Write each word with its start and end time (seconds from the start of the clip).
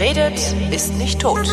Wer 0.00 0.16
redet, 0.16 0.54
ist 0.72 0.94
nicht 0.94 1.20
tot. 1.20 1.46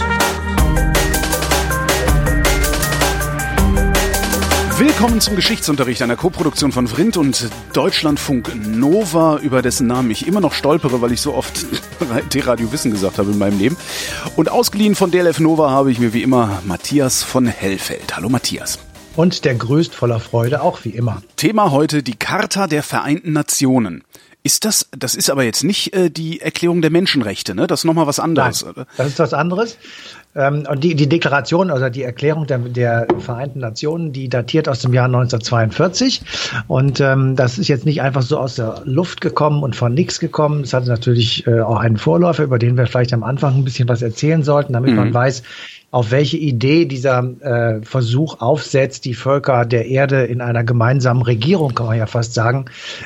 Willkommen 4.78 5.20
zum 5.20 5.36
Geschichtsunterricht 5.36 6.02
einer 6.02 6.16
Koproduktion 6.16 6.72
von 6.72 6.88
Vrindt 6.88 7.18
und 7.18 7.50
Deutschlandfunk 7.74 8.54
Nova, 8.66 9.40
über 9.40 9.62
dessen 9.62 9.88
Namen 9.88 10.12
ich 10.12 10.28
immer 10.28 10.40
noch 10.40 10.54
stolpere, 10.54 11.02
weil 11.02 11.12
ich 11.12 11.20
so 11.20 11.34
oft 11.34 11.66
T-Radio 12.30 12.72
Wissen 12.72 12.90
gesagt 12.92 13.18
habe 13.18 13.32
in 13.32 13.38
meinem 13.38 13.60
Leben. 13.60 13.76
Und 14.38 14.50
ausgeliehen 14.50 14.96
von 14.96 15.12
DLF 15.12 15.42
Nova 15.42 15.70
habe 15.70 15.92
ich 15.92 16.00
mir 16.00 16.14
wie 16.14 16.24
immer 16.24 16.62
Matthias 16.64 17.24
von 17.24 17.48
Hellfeld. 17.48 18.16
Hallo 18.16 18.30
Matthias. 18.30 18.80
Und 19.18 19.44
der 19.44 19.56
grüßt 19.56 19.94
voller 19.94 20.22
Freude, 20.22 20.62
auch 20.62 20.86
wie 20.86 20.92
immer. 20.92 21.22
Thema 21.36 21.72
heute 21.72 22.02
die 22.02 22.16
Charta 22.18 22.68
der 22.68 22.84
Vereinten 22.84 23.34
Nationen. 23.34 24.06
Ist 24.48 24.64
das, 24.64 24.88
das 24.98 25.14
ist 25.14 25.30
aber 25.30 25.44
jetzt 25.44 25.66
nicht 25.66 25.94
äh, 25.94 26.10
die 26.10 26.40
Erklärung 26.40 26.82
der 26.82 26.90
Menschenrechte, 26.90 27.54
ne? 27.54 27.68
Das 27.68 27.82
ist 27.82 27.84
nochmal 27.84 28.08
was 28.08 28.18
anderes. 28.18 28.64
Nein, 28.64 28.86
das 28.96 29.08
ist 29.08 29.20
was 29.20 29.34
anderes. 29.34 29.78
Ähm, 30.36 30.66
und 30.72 30.86
die, 30.86 30.96
die 30.96 31.10
Deklaration, 31.10 31.70
also 31.70 31.90
die 31.90 32.04
Erklärung 32.04 32.48
der, 32.48 32.60
der 32.60 33.08
Vereinten 33.20 33.60
Nationen, 33.60 34.14
die 34.14 34.30
datiert 34.30 34.70
aus 34.70 34.80
dem 34.80 34.94
Jahr 34.94 35.08
1942. 35.08 36.22
Und 36.68 37.02
ähm, 37.02 37.36
das 37.36 37.58
ist 37.58 37.68
jetzt 37.68 37.86
nicht 37.86 38.02
einfach 38.02 38.22
so 38.22 38.40
aus 38.40 38.56
der 38.56 38.84
Luft 38.86 39.20
gekommen 39.20 39.64
und 39.64 39.76
von 39.76 39.94
nichts 39.94 40.18
gekommen. 40.18 40.62
Es 40.62 40.74
hatte 40.74 40.88
natürlich 40.88 41.46
äh, 41.46 41.60
auch 41.60 41.80
einen 41.80 41.98
Vorläufer, 41.98 42.44
über 42.44 42.58
den 42.58 42.78
wir 42.78 42.88
vielleicht 42.88 43.14
am 43.14 43.24
Anfang 43.24 43.54
ein 43.56 43.66
bisschen 43.66 43.90
was 43.90 44.02
erzählen 44.02 44.44
sollten, 44.44 44.72
damit 44.72 44.92
mhm. 44.92 44.96
man 44.96 45.14
weiß, 45.14 45.44
auf 45.90 46.12
welche 46.12 46.36
Idee 46.36 46.86
dieser 46.86 47.24
äh, 47.40 47.82
Versuch 47.82 48.42
aufsetzt, 48.42 49.06
die 49.06 49.14
Völker 49.14 49.66
der 49.66 49.86
Erde 49.86 50.26
in 50.26 50.42
einer 50.42 50.66
gemeinsamen 50.66 51.22
Regierung, 51.22 51.74
kann 51.76 51.86
man 51.86 51.98
ja 51.98 52.08
fast 52.08 52.34
sagen, 52.34 52.66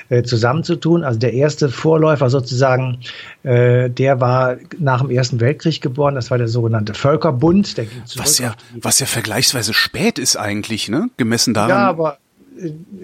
äh, 0.10 0.24
zusammenzutun. 0.24 1.04
Also 1.04 1.20
der 1.20 1.34
erste 1.34 1.70
Vorläufer 1.70 2.32
sozusagen, 2.32 3.00
äh, 3.44 3.90
der 3.90 4.20
war 4.20 4.58
nach 4.80 5.02
dem 5.02 5.12
Ersten 5.12 5.40
Weltkrieg 5.40 5.80
geboren. 5.82 6.16
Das 6.16 6.32
war 6.32 6.40
der 6.40 6.48
sogenannte 6.48 6.96
Völkerbund. 6.96 7.78
Der 7.78 7.86
ging 7.86 8.02
was 8.16 8.40
ja, 8.40 8.56
was 8.82 9.00
ja 9.00 9.06
vergleichsweise 9.06 9.74
spät 9.74 10.18
ist 10.18 10.36
eigentlich, 10.36 10.90
ne? 10.90 11.10
Gemessen 11.18 11.54
daran. 11.54 11.70
Ja, 11.70 11.88
aber 11.88 12.18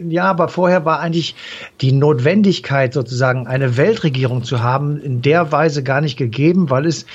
ja, 0.08 0.26
aber 0.26 0.50
vorher 0.50 0.86
war 0.86 1.00
eigentlich 1.00 1.36
die 1.82 1.92
Notwendigkeit, 1.92 2.94
sozusagen 2.94 3.48
eine 3.48 3.78
Weltregierung 3.78 4.44
zu 4.44 4.62
haben, 4.62 5.00
in 5.00 5.22
der 5.22 5.52
Weise 5.52 5.84
gar 5.84 6.02
nicht 6.02 6.18
gegeben, 6.18 6.70
weil 6.70 6.86
es, 6.86 7.06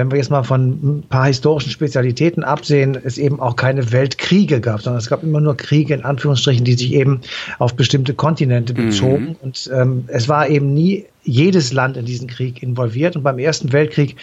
wenn 0.00 0.10
wir 0.10 0.16
jetzt 0.16 0.30
mal 0.30 0.44
von 0.44 0.68
ein 0.82 1.02
paar 1.08 1.26
historischen 1.26 1.70
Spezialitäten 1.70 2.42
absehen, 2.42 2.98
es 3.04 3.18
eben 3.18 3.38
auch 3.38 3.54
keine 3.54 3.92
Weltkriege 3.92 4.60
gab, 4.62 4.80
sondern 4.80 4.98
es 4.98 5.10
gab 5.10 5.22
immer 5.22 5.40
nur 5.40 5.58
Kriege 5.58 5.92
in 5.92 6.04
Anführungsstrichen, 6.04 6.64
die 6.64 6.72
sich 6.72 6.94
eben 6.94 7.20
auf 7.58 7.74
bestimmte 7.74 8.14
Kontinente 8.14 8.72
bezogen. 8.72 9.24
Mhm. 9.24 9.36
Und 9.42 9.70
ähm, 9.74 10.04
es 10.08 10.26
war 10.28 10.48
eben 10.48 10.72
nie 10.72 11.04
jedes 11.22 11.72
Land 11.72 11.96
in 11.96 12.06
diesen 12.06 12.28
Krieg 12.28 12.62
involviert. 12.62 13.14
Und 13.16 13.22
beim 13.22 13.38
Ersten 13.38 13.72
Weltkrieg 13.72 14.16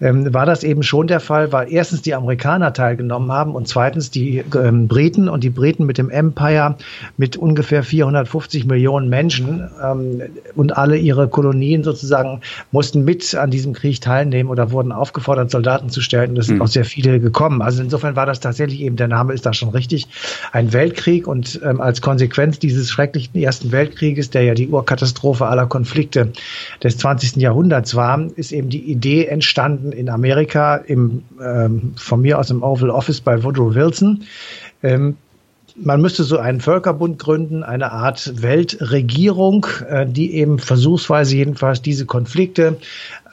ähm, 0.00 0.32
war 0.32 0.46
das 0.46 0.62
eben 0.62 0.82
schon 0.82 1.06
der 1.06 1.20
Fall, 1.20 1.52
weil 1.52 1.72
erstens 1.72 2.02
die 2.02 2.14
Amerikaner 2.14 2.72
teilgenommen 2.72 3.32
haben 3.32 3.54
und 3.54 3.66
zweitens 3.66 4.10
die 4.10 4.44
ähm, 4.54 4.86
Briten 4.86 5.28
und 5.28 5.42
die 5.42 5.50
Briten 5.50 5.86
mit 5.86 5.98
dem 5.98 6.10
Empire 6.10 6.76
mit 7.16 7.36
ungefähr 7.36 7.82
450 7.82 8.66
Millionen 8.66 9.08
Menschen 9.08 9.68
ähm, 9.82 10.22
und 10.54 10.76
alle 10.76 10.96
ihre 10.96 11.28
Kolonien 11.28 11.82
sozusagen 11.82 12.40
mussten 12.70 13.04
mit 13.04 13.34
an 13.34 13.50
diesem 13.50 13.72
Krieg 13.72 14.00
teilnehmen 14.00 14.50
oder 14.50 14.70
wurden 14.70 14.92
aufgefordert, 15.16 15.50
Soldaten 15.50 15.88
zu 15.88 16.00
stellen. 16.02 16.30
Und 16.30 16.38
es 16.38 16.46
sind 16.46 16.56
mhm. 16.56 16.62
auch 16.62 16.68
sehr 16.68 16.84
viele 16.84 17.20
gekommen. 17.20 17.62
Also 17.62 17.82
insofern 17.82 18.16
war 18.16 18.26
das 18.26 18.40
tatsächlich 18.40 18.80
eben, 18.80 18.96
der 18.96 19.08
Name 19.08 19.32
ist 19.32 19.46
da 19.46 19.52
schon 19.54 19.70
richtig, 19.70 20.06
ein 20.52 20.72
Weltkrieg. 20.72 21.26
Und 21.26 21.60
ähm, 21.64 21.80
als 21.80 22.02
Konsequenz 22.02 22.58
dieses 22.58 22.90
schrecklichen 22.90 23.34
Ersten 23.40 23.72
Weltkrieges, 23.72 24.30
der 24.30 24.42
ja 24.42 24.54
die 24.54 24.68
Urkatastrophe 24.68 25.46
aller 25.46 25.66
Konflikte 25.66 26.32
des 26.82 26.98
20. 26.98 27.36
Jahrhunderts 27.36 27.94
war, 27.94 28.26
ist 28.36 28.52
eben 28.52 28.68
die 28.68 28.90
Idee 28.90 29.26
entstanden 29.26 29.92
in 29.92 30.10
Amerika 30.10 30.76
im, 30.76 31.22
ähm, 31.42 31.94
von 31.96 32.20
mir 32.20 32.38
aus 32.38 32.50
im 32.50 32.62
Oval 32.62 32.90
Office 32.90 33.20
bei 33.22 33.42
Woodrow 33.42 33.74
Wilson. 33.74 34.24
Ähm, 34.82 35.16
man 35.78 36.00
müsste 36.00 36.24
so 36.24 36.38
einen 36.38 36.60
Völkerbund 36.60 37.18
gründen, 37.18 37.62
eine 37.62 37.92
Art 37.92 38.42
Weltregierung, 38.42 39.66
äh, 39.88 40.06
die 40.06 40.34
eben 40.34 40.58
versuchsweise 40.58 41.36
jedenfalls 41.36 41.82
diese 41.82 42.06
Konflikte, 42.06 42.78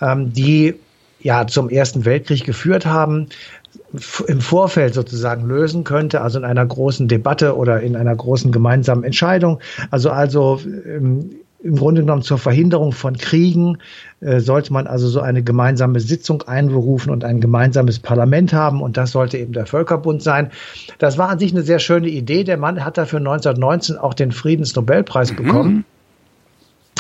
ähm, 0.02 0.34
die 0.34 0.76
ja 1.24 1.48
zum 1.48 1.70
Ersten 1.70 2.06
Weltkrieg 2.06 2.44
geführt 2.44 2.86
haben, 2.86 3.28
im 4.28 4.42
Vorfeld 4.42 4.94
sozusagen 4.94 5.48
lösen 5.48 5.84
könnte, 5.84 6.22
also 6.22 6.38
in 6.38 6.46
einer 6.46 6.66
großen 6.66 7.08
Debatte 7.08 7.56
oder 7.56 7.82
in 7.82 7.96
einer 7.96 8.16
großen 8.16 8.52
gemeinsamen 8.52 9.04
Entscheidung. 9.04 9.60
Also 9.90 10.12
also 10.12 10.60
ähm, 10.86 11.32
im 11.64 11.78
Grunde 11.78 12.02
genommen 12.02 12.22
zur 12.22 12.38
Verhinderung 12.38 12.92
von 12.92 13.18
Kriegen 13.18 13.78
äh, 14.20 14.42
sollte 14.42 14.74
man 14.74 14.86
also 14.86 15.08
so 15.08 15.22
eine 15.22 15.44
gemeinsame 15.44 16.02
Sitzung 16.02 16.42
einberufen 16.44 17.10
und 17.10 17.24
ein 17.24 17.40
gemeinsames 17.40 18.00
Parlament 18.00 18.52
haben 18.54 18.82
und 18.82 18.98
das 18.98 19.12
sollte 19.12 19.38
eben 19.38 19.54
der 19.54 19.66
Völkerbund 19.66 20.22
sein. 20.22 20.52
Das 20.98 21.18
war 21.18 21.30
an 21.30 21.40
sich 21.40 21.54
eine 21.54 21.64
sehr 21.64 21.80
schöne 21.80 22.10
Idee. 22.10 22.44
Der 22.44 22.58
Mann 22.58 22.84
hat 22.84 22.98
dafür 22.98 23.20
1919 23.20 23.98
auch 23.98 24.14
den 24.14 24.34
Friedensnobelpreis 24.34 25.32
mhm. 25.32 25.36
bekommen. 25.38 25.86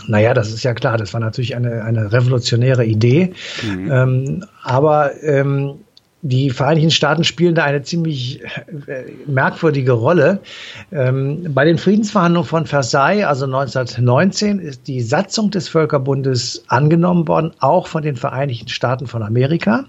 Naja, 0.07 0.33
das 0.33 0.51
ist 0.51 0.63
ja 0.63 0.73
klar, 0.73 0.97
das 0.97 1.13
war 1.13 1.19
natürlich 1.19 1.55
eine, 1.55 1.83
eine 1.83 2.11
revolutionäre 2.11 2.85
Idee. 2.85 3.33
Mhm. 3.63 3.91
Ähm, 3.91 4.45
aber 4.63 5.11
ähm, 5.23 5.75
die 6.25 6.51
Vereinigten 6.51 6.89
Staaten 6.89 7.25
spielen 7.25 7.53
da 7.53 7.65
eine 7.65 7.81
ziemlich 7.81 8.41
äh, 8.87 9.03
merkwürdige 9.27 9.91
Rolle. 9.91 10.39
Ähm, 10.93 11.53
bei 11.53 11.65
den 11.65 11.77
Friedensverhandlungen 11.77 12.47
von 12.47 12.65
Versailles, 12.65 13.25
also 13.25 13.45
1919, 13.45 14.59
ist 14.59 14.87
die 14.87 15.01
Satzung 15.01 15.51
des 15.51 15.67
Völkerbundes 15.67 16.63
angenommen 16.69 17.27
worden, 17.27 17.51
auch 17.59 17.87
von 17.87 18.03
den 18.03 18.15
Vereinigten 18.15 18.69
Staaten 18.69 19.05
von 19.05 19.21
Amerika. 19.21 19.83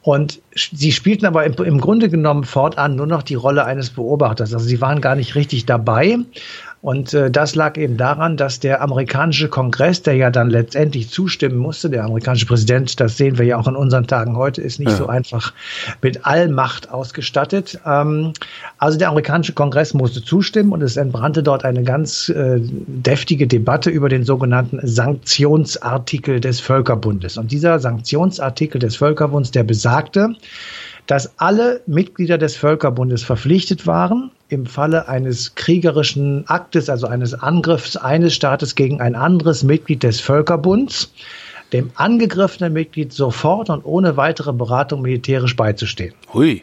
Und 0.00 0.40
sie 0.54 0.90
spielten 0.90 1.26
aber 1.26 1.44
im, 1.44 1.52
im 1.62 1.80
Grunde 1.80 2.08
genommen 2.08 2.44
fortan 2.44 2.96
nur 2.96 3.06
noch 3.06 3.22
die 3.22 3.36
Rolle 3.36 3.66
eines 3.66 3.90
Beobachters. 3.90 4.54
Also 4.54 4.66
sie 4.66 4.80
waren 4.80 5.02
gar 5.02 5.14
nicht 5.14 5.34
richtig 5.34 5.66
dabei. 5.66 6.16
Und 6.82 7.14
äh, 7.14 7.30
das 7.30 7.54
lag 7.54 7.76
eben 7.76 7.96
daran, 7.96 8.36
dass 8.36 8.58
der 8.58 8.82
amerikanische 8.82 9.48
Kongress, 9.48 10.02
der 10.02 10.16
ja 10.16 10.30
dann 10.30 10.50
letztendlich 10.50 11.10
zustimmen 11.10 11.56
musste, 11.56 11.88
der 11.88 12.04
amerikanische 12.04 12.46
Präsident, 12.46 12.98
das 12.98 13.16
sehen 13.16 13.38
wir 13.38 13.46
ja 13.46 13.56
auch 13.56 13.68
in 13.68 13.76
unseren 13.76 14.08
Tagen 14.08 14.36
heute, 14.36 14.60
ist 14.62 14.80
nicht 14.80 14.90
ja. 14.90 14.96
so 14.96 15.06
einfach 15.06 15.52
mit 16.02 16.26
Allmacht 16.26 16.90
ausgestattet. 16.90 17.78
Ähm, 17.86 18.32
also 18.78 18.98
der 18.98 19.10
amerikanische 19.10 19.52
Kongress 19.52 19.94
musste 19.94 20.24
zustimmen 20.24 20.72
und 20.72 20.82
es 20.82 20.96
entbrannte 20.96 21.44
dort 21.44 21.64
eine 21.64 21.84
ganz 21.84 22.28
äh, 22.30 22.58
deftige 22.60 23.46
Debatte 23.46 23.88
über 23.88 24.08
den 24.08 24.24
sogenannten 24.24 24.80
Sanktionsartikel 24.82 26.40
des 26.40 26.58
Völkerbundes. 26.58 27.36
Und 27.36 27.52
dieser 27.52 27.78
Sanktionsartikel 27.78 28.80
des 28.80 28.96
Völkerbunds, 28.96 29.52
der 29.52 29.62
besagte, 29.62 30.34
dass 31.12 31.38
alle 31.38 31.82
Mitglieder 31.84 32.38
des 32.38 32.56
Völkerbundes 32.56 33.22
verpflichtet 33.22 33.86
waren, 33.86 34.30
im 34.48 34.64
Falle 34.64 35.08
eines 35.08 35.54
kriegerischen 35.54 36.48
Aktes, 36.48 36.88
also 36.88 37.06
eines 37.06 37.34
Angriffs 37.34 37.98
eines 37.98 38.32
Staates 38.32 38.76
gegen 38.76 39.02
ein 39.02 39.14
anderes 39.14 39.62
Mitglied 39.62 40.02
des 40.04 40.20
Völkerbunds, 40.20 41.12
dem 41.74 41.90
angegriffenen 41.96 42.72
Mitglied 42.72 43.12
sofort 43.12 43.68
und 43.68 43.84
ohne 43.84 44.16
weitere 44.16 44.54
Beratung 44.54 45.02
militärisch 45.02 45.54
beizustehen. 45.54 46.14
Hui. 46.32 46.62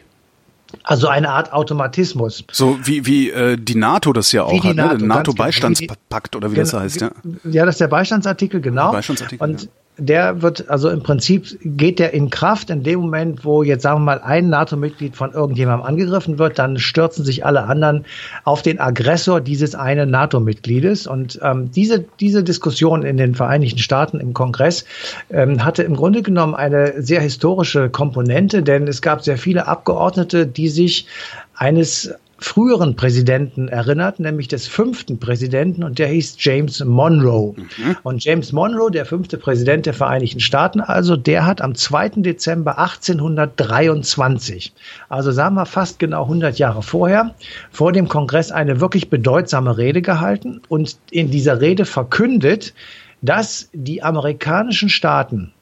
Also 0.82 1.06
eine 1.06 1.28
Art 1.28 1.52
Automatismus. 1.52 2.42
So 2.50 2.76
wie, 2.82 3.06
wie 3.06 3.30
äh, 3.30 3.56
die 3.56 3.76
NATO 3.76 4.12
das 4.12 4.32
ja 4.32 4.42
auch 4.42 4.64
hat, 4.64 4.74
NATO, 4.74 4.96
ne? 4.96 5.06
NATO-Beistandspakt 5.06 6.34
oder 6.34 6.50
wie 6.50 6.56
genau, 6.56 6.64
das 6.64 6.74
heißt, 6.74 7.00
ja. 7.02 7.12
Ja, 7.44 7.66
das 7.66 7.76
ist 7.76 7.80
der 7.82 7.86
Beistandsartikel, 7.86 8.60
genau. 8.60 8.90
Beistandsartikel, 8.90 9.48
und 9.48 9.62
ja 9.62 9.68
der 10.00 10.42
wird, 10.42 10.68
also 10.68 10.88
im 10.88 11.02
Prinzip 11.02 11.58
geht 11.62 11.98
der 11.98 12.12
in 12.14 12.30
Kraft 12.30 12.70
in 12.70 12.82
dem 12.82 13.00
Moment, 13.00 13.44
wo 13.44 13.62
jetzt 13.62 13.82
sagen 13.82 14.00
wir 14.00 14.04
mal 14.04 14.20
ein 14.20 14.48
NATO-Mitglied 14.48 15.14
von 15.14 15.32
irgendjemandem 15.32 15.86
angegriffen 15.86 16.38
wird, 16.38 16.58
dann 16.58 16.78
stürzen 16.78 17.24
sich 17.24 17.44
alle 17.44 17.64
anderen 17.64 18.04
auf 18.44 18.62
den 18.62 18.80
Aggressor 18.80 19.40
dieses 19.40 19.74
einen 19.74 20.10
NATO-Mitgliedes. 20.10 21.06
Und 21.06 21.38
ähm, 21.42 21.70
diese, 21.70 22.04
diese 22.18 22.42
Diskussion 22.42 23.02
in 23.02 23.16
den 23.16 23.34
Vereinigten 23.34 23.78
Staaten 23.78 24.18
im 24.18 24.34
Kongress 24.34 24.84
ähm, 25.30 25.64
hatte 25.64 25.82
im 25.82 25.94
Grunde 25.94 26.22
genommen 26.22 26.54
eine 26.54 27.02
sehr 27.02 27.20
historische 27.20 27.90
Komponente, 27.90 28.62
denn 28.62 28.88
es 28.88 29.02
gab 29.02 29.22
sehr 29.22 29.38
viele 29.38 29.68
Abgeordnete, 29.68 30.46
die 30.46 30.68
sich 30.68 31.06
eines 31.54 32.14
früheren 32.40 32.96
Präsidenten 32.96 33.68
erinnert, 33.68 34.18
nämlich 34.18 34.48
des 34.48 34.66
fünften 34.66 35.20
Präsidenten 35.20 35.84
und 35.84 35.98
der 35.98 36.08
hieß 36.08 36.36
James 36.38 36.82
Monroe. 36.82 37.54
Mhm. 37.56 37.96
Und 38.02 38.24
James 38.24 38.52
Monroe, 38.52 38.90
der 38.90 39.04
fünfte 39.04 39.36
Präsident 39.36 39.84
der 39.84 39.92
Vereinigten 39.92 40.40
Staaten, 40.40 40.80
also 40.80 41.16
der 41.16 41.44
hat 41.44 41.60
am 41.60 41.74
2. 41.74 42.08
Dezember 42.16 42.78
1823, 42.78 44.72
also 45.10 45.30
sagen 45.32 45.54
wir 45.54 45.66
fast 45.66 45.98
genau 45.98 46.22
100 46.22 46.58
Jahre 46.58 46.82
vorher, 46.82 47.34
vor 47.70 47.92
dem 47.92 48.08
Kongress 48.08 48.50
eine 48.50 48.80
wirklich 48.80 49.10
bedeutsame 49.10 49.76
Rede 49.76 50.00
gehalten 50.00 50.62
und 50.68 50.96
in 51.10 51.30
dieser 51.30 51.60
Rede 51.60 51.84
verkündet, 51.84 52.72
dass 53.20 53.68
die 53.74 54.02
amerikanischen 54.02 54.88
Staaten 54.88 55.52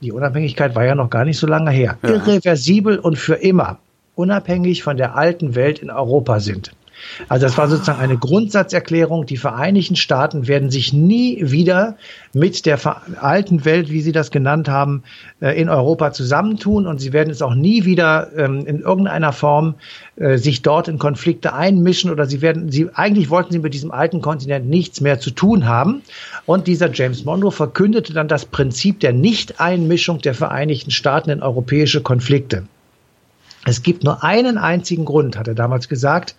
die 0.00 0.12
Unabhängigkeit 0.12 0.74
war 0.74 0.84
ja 0.86 0.94
noch 0.94 1.10
gar 1.10 1.26
nicht 1.26 1.36
so 1.36 1.46
lange 1.46 1.70
her. 1.70 1.98
Ja. 2.02 2.08
Irreversibel 2.08 2.98
und 2.98 3.18
für 3.18 3.34
immer 3.34 3.78
unabhängig 4.20 4.82
von 4.82 4.96
der 4.96 5.16
alten 5.16 5.54
Welt 5.54 5.78
in 5.80 5.90
Europa 5.90 6.40
sind. 6.40 6.72
Also 7.28 7.46
das 7.46 7.58
war 7.58 7.68
sozusagen 7.68 8.00
eine 8.00 8.18
Grundsatzerklärung. 8.18 9.26
Die 9.26 9.36
Vereinigten 9.36 9.96
Staaten 9.96 10.48
werden 10.48 10.70
sich 10.70 10.92
nie 10.92 11.50
wieder 11.50 11.96
mit 12.32 12.66
der 12.66 12.78
alten 13.20 13.64
Welt, 13.64 13.90
wie 13.90 14.00
Sie 14.00 14.12
das 14.12 14.30
genannt 14.30 14.68
haben, 14.68 15.02
äh, 15.40 15.60
in 15.60 15.68
Europa 15.68 16.12
zusammentun 16.12 16.86
und 16.86 17.00
sie 17.00 17.12
werden 17.12 17.30
es 17.30 17.42
auch 17.42 17.54
nie 17.54 17.84
wieder 17.84 18.30
ähm, 18.36 18.66
in 18.66 18.80
irgendeiner 18.80 19.32
Form 19.32 19.74
äh, 20.16 20.36
sich 20.36 20.62
dort 20.62 20.88
in 20.88 20.98
Konflikte 20.98 21.52
einmischen 21.54 22.10
oder 22.10 22.26
sie 22.26 22.42
werden, 22.42 22.70
sie 22.70 22.88
eigentlich 22.94 23.30
wollten 23.30 23.52
sie 23.52 23.58
mit 23.58 23.74
diesem 23.74 23.90
alten 23.90 24.20
Kontinent 24.20 24.68
nichts 24.68 25.00
mehr 25.00 25.18
zu 25.18 25.30
tun 25.30 25.66
haben. 25.66 26.02
Und 26.46 26.66
dieser 26.66 26.92
James 26.92 27.24
Monroe 27.24 27.52
verkündete 27.52 28.12
dann 28.12 28.28
das 28.28 28.44
Prinzip 28.44 29.00
der 29.00 29.12
Nichteinmischung 29.12 30.18
der 30.18 30.34
Vereinigten 30.34 30.90
Staaten 30.90 31.30
in 31.30 31.42
europäische 31.42 32.02
Konflikte. 32.02 32.64
Es 33.66 33.82
gibt 33.82 34.04
nur 34.04 34.24
einen 34.24 34.56
einzigen 34.56 35.04
Grund, 35.04 35.36
hat 35.36 35.46
er 35.46 35.54
damals 35.54 35.88
gesagt, 35.88 36.34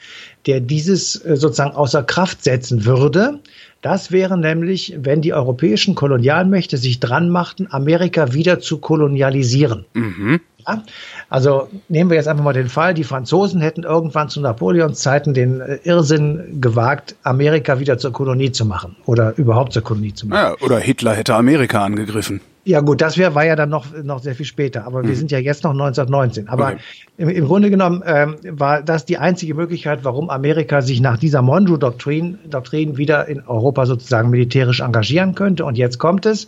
der 0.47 0.59
dieses 0.59 1.15
äh, 1.23 1.38
sozusagen 1.38 1.75
außer 1.75 2.03
Kraft 2.03 2.44
setzen 2.44 2.85
würde. 2.85 3.39
Das 3.81 4.12
wäre 4.12 4.38
nämlich, 4.38 4.95
wenn 4.97 5.21
die 5.21 5.33
europäischen 5.33 5.95
Kolonialmächte 5.95 6.77
sich 6.77 7.00
dran 7.00 7.29
machten, 7.29 7.68
Amerika 7.69 8.33
wieder 8.33 8.59
zu 8.59 8.77
kolonialisieren. 8.77 9.85
Mhm. 9.94 10.39
Ja? 10.68 10.83
Also 11.29 11.69
nehmen 11.89 12.09
wir 12.09 12.18
jetzt 12.18 12.27
einfach 12.27 12.44
mal 12.44 12.53
den 12.53 12.69
Fall, 12.69 12.94
die 12.94 13.03
Franzosen 13.03 13.62
hätten 13.62 13.83
irgendwann 13.83 14.29
zu 14.29 14.41
Napoleons 14.41 15.00
Zeiten 15.00 15.33
den 15.33 15.62
äh, 15.62 15.79
Irrsinn 15.83 16.59
gewagt, 16.59 17.15
Amerika 17.24 17.79
wieder 17.79 17.97
zur 17.97 18.13
Kolonie 18.13 18.51
zu 18.51 18.65
machen 18.65 18.95
oder 19.06 19.38
überhaupt 19.38 19.74
zur 19.74 19.83
Kolonie 19.83 20.13
zu 20.13 20.27
machen. 20.27 20.56
Ja, 20.59 20.65
oder 20.65 20.79
Hitler 20.79 21.13
hätte 21.13 21.35
Amerika 21.35 21.83
angegriffen. 21.83 22.41
Ja 22.63 22.81
gut, 22.81 23.02
das 23.02 23.18
wär, 23.18 23.34
war 23.34 23.46
ja 23.46 23.56
dann 23.56 23.69
noch, 23.69 23.88
noch 24.04 24.19
sehr 24.19 24.36
viel 24.36 24.46
später, 24.46 24.86
aber 24.86 25.02
mhm. 25.02 25.08
wir 25.08 25.16
sind 25.16 25.31
ja 25.31 25.40
jetzt 25.40 25.63
noch 25.63 25.72
1919. 25.72 26.48
Aber 26.48 26.68
okay. 26.68 26.78
im, 27.18 27.30
im, 27.30 27.46
Grunde 27.46 27.72
genommen 27.72 28.04
ähm, 28.06 28.36
war 28.44 28.84
das 28.84 29.06
die 29.06 29.18
einzige 29.18 29.56
Möglichkeit, 29.56 30.02
warum 30.04 30.30
Amerika 30.30 30.81
sich 30.81 31.02
nach 31.02 31.18
dieser 31.18 31.42
Monroe-Doktrin 31.42 32.38
Doktrin 32.50 32.98
wieder 32.98 33.28
in 33.28 33.42
Europa 33.42 33.88
sozusagen 33.88 34.30
militärisch 34.30 34.81
engagieren 34.81 35.34
könnte. 35.34 35.66
Und 35.66 35.78
jetzt 35.78 35.98
kommt 35.98 36.25
es. 36.28 36.48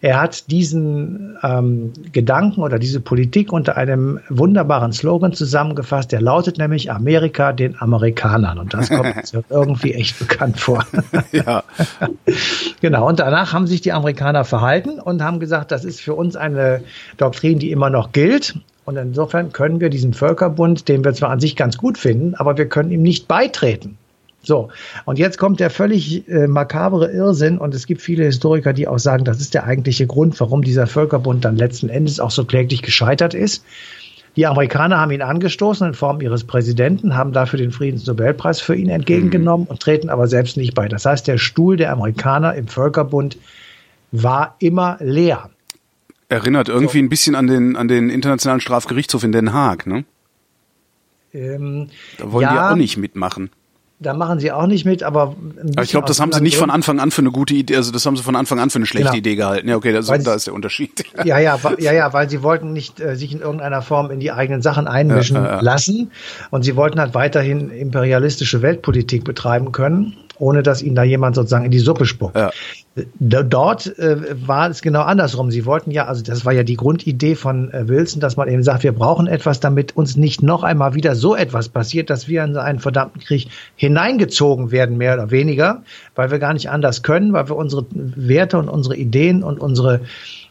Er 0.00 0.20
hat 0.20 0.50
diesen 0.50 1.38
ähm, 1.42 1.92
Gedanken 2.12 2.62
oder 2.62 2.78
diese 2.78 3.00
Politik 3.00 3.52
unter 3.52 3.76
einem 3.76 4.20
wunderbaren 4.28 4.92
Slogan 4.92 5.32
zusammengefasst, 5.32 6.12
der 6.12 6.20
lautet 6.20 6.58
nämlich 6.58 6.90
Amerika 6.90 7.52
den 7.52 7.80
Amerikanern. 7.80 8.58
Und 8.58 8.74
das 8.74 8.90
kommt 8.90 9.16
jetzt 9.16 9.36
irgendwie 9.48 9.94
echt 9.94 10.18
bekannt 10.18 10.60
vor. 10.60 10.84
ja. 11.32 11.62
genau. 12.80 13.08
Und 13.08 13.20
danach 13.20 13.52
haben 13.52 13.66
sich 13.66 13.80
die 13.80 13.92
Amerikaner 13.92 14.44
verhalten 14.44 15.00
und 15.00 15.22
haben 15.22 15.40
gesagt, 15.40 15.72
das 15.72 15.84
ist 15.84 16.00
für 16.00 16.14
uns 16.14 16.36
eine 16.36 16.82
Doktrin, 17.16 17.58
die 17.58 17.70
immer 17.70 17.90
noch 17.90 18.12
gilt. 18.12 18.58
Und 18.84 18.96
insofern 18.96 19.52
können 19.52 19.80
wir 19.80 19.90
diesen 19.90 20.14
Völkerbund, 20.14 20.88
den 20.88 21.04
wir 21.04 21.12
zwar 21.14 21.30
an 21.30 21.40
sich 21.40 21.56
ganz 21.56 21.76
gut 21.76 21.98
finden, 21.98 22.34
aber 22.36 22.56
wir 22.56 22.68
können 22.68 22.90
ihm 22.90 23.02
nicht 23.02 23.26
beitreten. 23.26 23.98
So, 24.46 24.68
und 25.06 25.18
jetzt 25.18 25.38
kommt 25.38 25.58
der 25.58 25.70
völlig 25.70 26.28
äh, 26.28 26.46
makabere 26.46 27.10
Irrsinn 27.10 27.58
und 27.58 27.74
es 27.74 27.86
gibt 27.86 28.00
viele 28.00 28.24
Historiker, 28.24 28.72
die 28.72 28.86
auch 28.86 29.00
sagen, 29.00 29.24
das 29.24 29.40
ist 29.40 29.54
der 29.54 29.64
eigentliche 29.64 30.06
Grund, 30.06 30.38
warum 30.38 30.62
dieser 30.62 30.86
Völkerbund 30.86 31.44
dann 31.44 31.56
letzten 31.56 31.88
Endes 31.88 32.20
auch 32.20 32.30
so 32.30 32.44
kläglich 32.44 32.82
gescheitert 32.82 33.34
ist. 33.34 33.64
Die 34.36 34.46
Amerikaner 34.46 35.00
haben 35.00 35.10
ihn 35.10 35.22
angestoßen 35.22 35.88
in 35.88 35.94
Form 35.94 36.20
ihres 36.20 36.44
Präsidenten, 36.44 37.16
haben 37.16 37.32
dafür 37.32 37.58
den 37.58 37.72
Friedensnobelpreis 37.72 38.60
für 38.60 38.76
ihn 38.76 38.88
entgegengenommen 38.88 39.64
mhm. 39.64 39.70
und 39.70 39.80
treten 39.80 40.10
aber 40.10 40.28
selbst 40.28 40.56
nicht 40.56 40.74
bei. 40.74 40.86
Das 40.86 41.06
heißt, 41.06 41.26
der 41.26 41.38
Stuhl 41.38 41.76
der 41.76 41.90
Amerikaner 41.90 42.54
im 42.54 42.68
Völkerbund 42.68 43.38
war 44.12 44.54
immer 44.60 44.98
leer. 45.00 45.50
Erinnert 46.28 46.68
irgendwie 46.68 46.98
so. 46.98 47.04
ein 47.04 47.08
bisschen 47.08 47.34
an 47.34 47.48
den, 47.48 47.74
an 47.74 47.88
den 47.88 48.10
Internationalen 48.10 48.60
Strafgerichtshof 48.60 49.24
in 49.24 49.32
Den 49.32 49.52
Haag, 49.52 49.88
ne? 49.88 50.04
Ähm, 51.32 51.88
da 52.18 52.30
wollen 52.30 52.42
ja, 52.44 52.52
die 52.52 52.58
auch 52.58 52.76
nicht 52.76 52.96
mitmachen. 52.96 53.50
Da 53.98 54.12
machen 54.12 54.38
sie 54.40 54.52
auch 54.52 54.66
nicht 54.66 54.84
mit, 54.84 55.02
aber. 55.02 55.34
aber 55.72 55.82
ich 55.82 55.90
glaube, 55.90 56.06
das 56.06 56.20
haben 56.20 56.30
sie 56.30 56.42
nicht 56.42 56.58
von 56.58 56.68
Anfang 56.68 57.00
an 57.00 57.10
für 57.10 57.22
eine 57.22 57.30
gute 57.30 57.54
Idee, 57.54 57.76
also 57.76 57.92
das 57.92 58.04
haben 58.04 58.14
sie 58.14 58.22
von 58.22 58.36
Anfang 58.36 58.60
an 58.60 58.68
für 58.68 58.76
eine 58.76 58.84
schlechte 58.84 59.08
genau. 59.08 59.18
Idee 59.18 59.36
gehalten. 59.36 59.68
Ja, 59.68 59.76
okay, 59.76 59.92
das, 59.92 60.06
da 60.06 60.34
ist 60.34 60.46
der 60.46 60.52
Unterschied. 60.52 61.02
Ja, 61.24 61.38
ja, 61.38 61.58
ja, 61.78 61.92
ja, 61.92 62.12
weil 62.12 62.28
sie 62.28 62.42
wollten 62.42 62.74
nicht 62.74 63.00
äh, 63.00 63.16
sich 63.16 63.32
in 63.32 63.40
irgendeiner 63.40 63.80
Form 63.80 64.10
in 64.10 64.20
die 64.20 64.32
eigenen 64.32 64.60
Sachen 64.60 64.86
einmischen 64.86 65.36
ja, 65.36 65.44
ja, 65.44 65.50
ja. 65.52 65.60
lassen 65.60 66.10
und 66.50 66.62
sie 66.62 66.76
wollten 66.76 67.00
halt 67.00 67.14
weiterhin 67.14 67.70
imperialistische 67.70 68.60
Weltpolitik 68.60 69.24
betreiben 69.24 69.72
können 69.72 70.16
ohne 70.38 70.62
dass 70.62 70.82
ihnen 70.82 70.94
da 70.94 71.02
jemand 71.02 71.34
sozusagen 71.34 71.64
in 71.64 71.70
die 71.70 71.78
Suppe 71.78 72.04
spuckt. 72.04 72.36
Dort 73.20 73.98
äh, 73.98 74.16
war 74.46 74.70
es 74.70 74.80
genau 74.80 75.02
andersrum. 75.02 75.50
Sie 75.50 75.66
wollten 75.66 75.90
ja, 75.90 76.06
also 76.06 76.22
das 76.22 76.46
war 76.46 76.54
ja 76.54 76.62
die 76.62 76.76
Grundidee 76.76 77.34
von 77.34 77.70
äh, 77.70 77.86
Wilson, 77.88 78.20
dass 78.20 78.38
man 78.38 78.48
eben 78.48 78.62
sagt, 78.62 78.84
wir 78.84 78.92
brauchen 78.92 79.26
etwas, 79.26 79.60
damit 79.60 79.94
uns 79.94 80.16
nicht 80.16 80.42
noch 80.42 80.62
einmal 80.62 80.94
wieder 80.94 81.14
so 81.14 81.36
etwas 81.36 81.68
passiert, 81.68 82.08
dass 82.08 82.26
wir 82.26 82.42
in 82.42 82.56
einen 82.56 82.78
verdammten 82.78 83.20
Krieg 83.20 83.48
hineingezogen 83.74 84.70
werden, 84.70 84.96
mehr 84.96 85.12
oder 85.12 85.30
weniger, 85.30 85.82
weil 86.14 86.30
wir 86.30 86.38
gar 86.38 86.54
nicht 86.54 86.70
anders 86.70 87.02
können, 87.02 87.34
weil 87.34 87.50
wir 87.50 87.56
unsere 87.56 87.84
Werte 87.90 88.56
und 88.56 88.70
unsere 88.70 88.96
Ideen 88.96 89.42
und 89.42 89.60
unsere, 89.60 90.00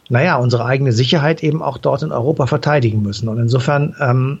naja, 0.08 0.36
unsere 0.36 0.66
eigene 0.66 0.92
Sicherheit 0.92 1.42
eben 1.42 1.62
auch 1.62 1.78
dort 1.78 2.04
in 2.04 2.12
Europa 2.12 2.46
verteidigen 2.46 3.02
müssen. 3.02 3.28
Und 3.28 3.40
insofern 3.40 3.96
ähm, 3.98 4.38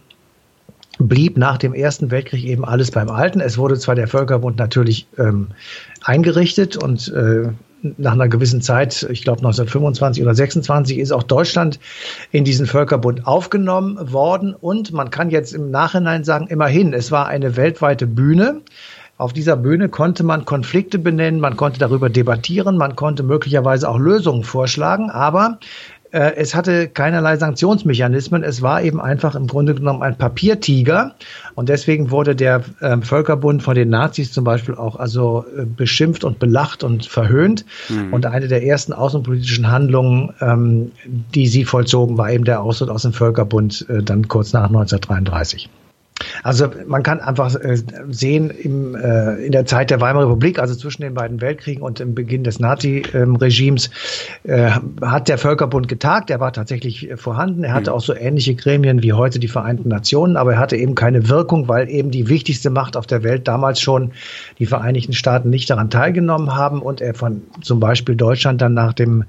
blieb 1.00 1.36
nach 1.36 1.58
dem 1.58 1.74
Ersten 1.74 2.12
Weltkrieg 2.12 2.44
eben 2.44 2.64
alles 2.64 2.92
beim 2.92 3.10
Alten. 3.10 3.40
Es 3.40 3.58
wurde 3.58 3.76
zwar 3.80 3.96
der 3.96 4.06
Völkerbund 4.06 4.58
natürlich 4.58 5.08
ähm, 5.18 5.48
eingerichtet 6.04 6.76
und 6.76 7.08
äh, 7.08 7.48
nach 7.98 8.12
einer 8.12 8.28
gewissen 8.28 8.60
Zeit, 8.60 9.06
ich 9.10 9.22
glaube 9.22 9.38
1925 9.38 10.22
oder 10.22 10.34
26, 10.34 10.98
ist 10.98 11.12
auch 11.12 11.22
Deutschland 11.22 11.78
in 12.32 12.44
diesen 12.44 12.66
Völkerbund 12.66 13.26
aufgenommen 13.26 14.12
worden. 14.12 14.54
Und 14.54 14.92
man 14.92 15.10
kann 15.10 15.30
jetzt 15.30 15.52
im 15.52 15.70
Nachhinein 15.70 16.24
sagen, 16.24 16.46
immerhin, 16.48 16.92
es 16.92 17.10
war 17.12 17.26
eine 17.26 17.56
weltweite 17.56 18.06
Bühne. 18.06 18.62
Auf 19.18 19.32
dieser 19.32 19.56
Bühne 19.56 19.88
konnte 19.88 20.24
man 20.24 20.44
Konflikte 20.44 20.98
benennen, 20.98 21.40
man 21.40 21.56
konnte 21.56 21.78
darüber 21.78 22.10
debattieren, 22.10 22.76
man 22.76 22.96
konnte 22.96 23.22
möglicherweise 23.22 23.88
auch 23.88 23.98
Lösungen 23.98 24.44
vorschlagen, 24.44 25.08
aber 25.08 25.58
es 26.18 26.54
hatte 26.54 26.88
keinerlei 26.88 27.36
Sanktionsmechanismen. 27.36 28.42
Es 28.42 28.62
war 28.62 28.82
eben 28.82 29.00
einfach 29.00 29.34
im 29.34 29.46
Grunde 29.46 29.74
genommen 29.74 30.02
ein 30.02 30.16
Papiertiger. 30.16 31.14
Und 31.54 31.68
deswegen 31.68 32.10
wurde 32.10 32.34
der 32.34 32.62
äh, 32.80 32.98
Völkerbund 33.00 33.62
von 33.62 33.74
den 33.74 33.90
Nazis 33.90 34.32
zum 34.32 34.44
Beispiel 34.44 34.74
auch 34.74 34.96
also 34.96 35.44
äh, 35.56 35.64
beschimpft 35.64 36.24
und 36.24 36.38
belacht 36.38 36.84
und 36.84 37.06
verhöhnt. 37.06 37.64
Mhm. 37.88 38.12
Und 38.12 38.26
eine 38.26 38.48
der 38.48 38.64
ersten 38.64 38.92
außenpolitischen 38.92 39.70
Handlungen, 39.70 40.32
ähm, 40.40 40.92
die 41.06 41.46
sie 41.46 41.64
vollzogen, 41.64 42.18
war 42.18 42.30
eben 42.30 42.44
der 42.44 42.62
Austritt 42.62 42.90
aus 42.90 43.02
dem 43.02 43.12
Völkerbund 43.12 43.86
äh, 43.88 44.02
dann 44.02 44.28
kurz 44.28 44.52
nach 44.52 44.66
1933. 44.66 45.68
Also 46.42 46.68
man 46.86 47.02
kann 47.02 47.20
einfach 47.20 47.54
äh, 47.54 47.76
sehen, 48.08 48.50
im, 48.50 48.94
äh, 48.94 49.34
in 49.44 49.52
der 49.52 49.66
Zeit 49.66 49.90
der 49.90 50.00
Weimarer 50.00 50.26
Republik, 50.26 50.58
also 50.58 50.74
zwischen 50.74 51.02
den 51.02 51.14
beiden 51.14 51.40
Weltkriegen 51.40 51.82
und 51.82 51.98
dem 51.98 52.14
Beginn 52.14 52.44
des 52.44 52.58
Nazi-Regimes, 52.58 53.90
äh, 54.44 54.70
hat 55.02 55.28
der 55.28 55.38
Völkerbund 55.38 55.88
getagt. 55.88 56.30
Er 56.30 56.40
war 56.40 56.52
tatsächlich 56.52 57.08
vorhanden. 57.16 57.64
Er 57.64 57.74
hatte 57.74 57.90
mhm. 57.90 57.96
auch 57.96 58.00
so 58.00 58.14
ähnliche 58.14 58.54
Gremien 58.54 59.02
wie 59.02 59.12
heute 59.12 59.38
die 59.38 59.48
Vereinten 59.48 59.88
Nationen, 59.88 60.36
aber 60.36 60.54
er 60.54 60.58
hatte 60.58 60.76
eben 60.76 60.94
keine 60.94 61.28
Wirkung, 61.28 61.68
weil 61.68 61.88
eben 61.88 62.10
die 62.10 62.28
wichtigste 62.28 62.70
Macht 62.70 62.96
auf 62.96 63.06
der 63.06 63.22
Welt 63.22 63.48
damals 63.48 63.80
schon 63.80 64.12
die 64.58 64.66
Vereinigten 64.66 65.12
Staaten 65.12 65.50
nicht 65.50 65.70
daran 65.70 65.90
teilgenommen 65.90 66.54
haben 66.54 66.82
und 66.82 67.00
er 67.00 67.14
von 67.14 67.42
zum 67.62 67.80
Beispiel 67.80 68.16
Deutschland 68.16 68.60
dann 68.60 68.74
nach 68.74 68.92
dem 68.92 69.24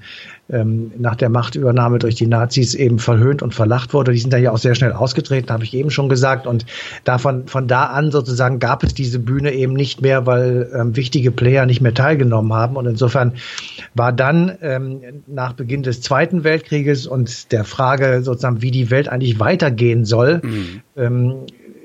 ähm, 0.50 0.92
nach 0.98 1.16
der 1.16 1.30
Machtübernahme 1.30 2.00
durch 2.00 2.16
die 2.16 2.28
Nazis 2.28 2.74
eben 2.74 3.00
verhöhnt 3.00 3.42
und 3.42 3.54
verlacht 3.54 3.94
wurde. 3.94 4.12
Die 4.12 4.20
sind 4.20 4.32
da 4.32 4.38
ja 4.38 4.52
auch 4.52 4.58
sehr 4.58 4.76
schnell 4.76 4.94
ausgetreten, 4.94 5.50
habe 5.50 5.64
ich 5.64 5.74
eben 5.74 5.90
schon 5.90 6.10
gesagt. 6.10 6.48
Und 6.48 6.66
davon 7.04 7.48
von 7.48 7.68
da 7.68 7.86
an 7.86 8.12
sozusagen 8.12 8.60
gab 8.60 8.84
es 8.84 8.94
diese 8.94 9.20
Bühne 9.20 9.54
eben 9.54 9.74
nicht 9.74 10.02
mehr, 10.02 10.26
weil 10.26 10.70
ähm, 10.74 10.96
wichtige 10.96 11.32
Player 11.32 11.66
nicht 11.66 11.82
mehr 11.82 11.94
teilgenommen 11.94 12.54
haben. 12.54 12.76
Und 12.78 12.86
insofern 12.86 13.34
war 13.94 14.14
dann 14.14 14.58
ähm, 14.62 15.02
nach 15.28 15.54
Beginn 15.54 15.84
des 15.84 16.02
Zweiten 16.02 16.44
Weltkrieges 16.44 17.08
und 17.08 17.52
der 17.52 17.64
Frage 17.64 18.22
sozusagen, 18.24 18.62
wie 18.62 18.72
die 18.72 18.90
Welt 18.90 19.10
eigentlich 19.10 19.40
weitergehen 19.40 20.06
soll, 20.06 20.42
mhm. 20.44 20.82
ähm, 20.96 21.36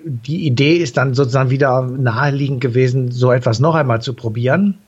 die 0.05 0.47
Idee 0.47 0.77
ist 0.77 0.97
dann 0.97 1.15
sozusagen 1.15 1.51
wieder 1.51 1.83
naheliegend 1.83 2.61
gewesen, 2.61 3.13
so 3.13 3.31
etwas 3.31 3.61
noch 3.61 3.75
einmal 3.75 4.03
zu 4.03 4.15
probieren. 4.15 4.79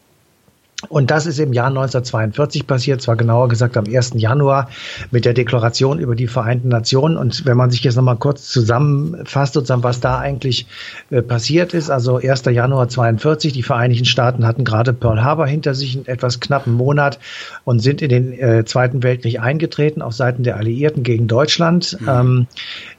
Und 0.88 1.10
das 1.10 1.26
ist 1.26 1.38
im 1.38 1.52
Jahr 1.52 1.68
1942 1.68 2.66
passiert, 2.66 3.02
zwar 3.02 3.16
genauer 3.16 3.48
gesagt 3.48 3.76
am 3.76 3.84
1. 3.86 4.12
Januar 4.16 4.68
mit 5.10 5.24
der 5.24 5.34
Deklaration 5.34 5.98
über 5.98 6.14
die 6.14 6.26
Vereinten 6.26 6.68
Nationen. 6.68 7.16
Und 7.16 7.44
wenn 7.46 7.56
man 7.56 7.70
sich 7.70 7.82
jetzt 7.84 7.96
nochmal 7.96 8.16
kurz 8.16 8.48
zusammenfasst, 8.48 9.54
sozusagen, 9.54 9.82
was 9.82 10.00
da 10.00 10.18
eigentlich 10.18 10.66
äh, 11.10 11.22
passiert 11.22 11.74
ist, 11.74 11.90
also 11.90 12.16
1. 12.18 12.44
Januar 12.46 12.88
42, 12.88 13.52
die 13.52 13.62
Vereinigten 13.62 14.04
Staaten 14.04 14.46
hatten 14.46 14.64
gerade 14.64 14.92
Pearl 14.92 15.22
Harbor 15.22 15.46
hinter 15.46 15.74
sich, 15.74 15.96
einen 15.96 16.06
etwas 16.06 16.40
knappen 16.40 16.72
Monat 16.72 17.18
und 17.64 17.80
sind 17.80 18.02
in 18.02 18.08
den 18.08 18.32
äh, 18.32 18.64
Zweiten 18.64 19.02
Weltkrieg 19.02 19.40
eingetreten 19.40 20.02
auf 20.02 20.14
Seiten 20.14 20.42
der 20.42 20.56
Alliierten 20.56 21.02
gegen 21.02 21.26
Deutschland. 21.28 21.98
Mhm. 22.00 22.08
Ähm, 22.08 22.46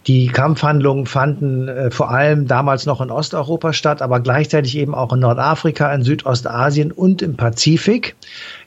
die 0.07 0.27
Kampfhandlungen 0.27 1.05
fanden 1.05 1.67
äh, 1.67 1.91
vor 1.91 2.11
allem 2.11 2.47
damals 2.47 2.85
noch 2.85 3.01
in 3.01 3.09
Osteuropa 3.09 3.73
statt, 3.73 4.01
aber 4.01 4.19
gleichzeitig 4.19 4.77
eben 4.77 4.93
auch 4.93 5.11
in 5.13 5.19
Nordafrika, 5.19 5.93
in 5.93 6.03
Südostasien 6.03 6.91
und 6.91 7.21
im 7.21 7.35
Pazifik. 7.35 7.74
Pazifik. 7.75 8.15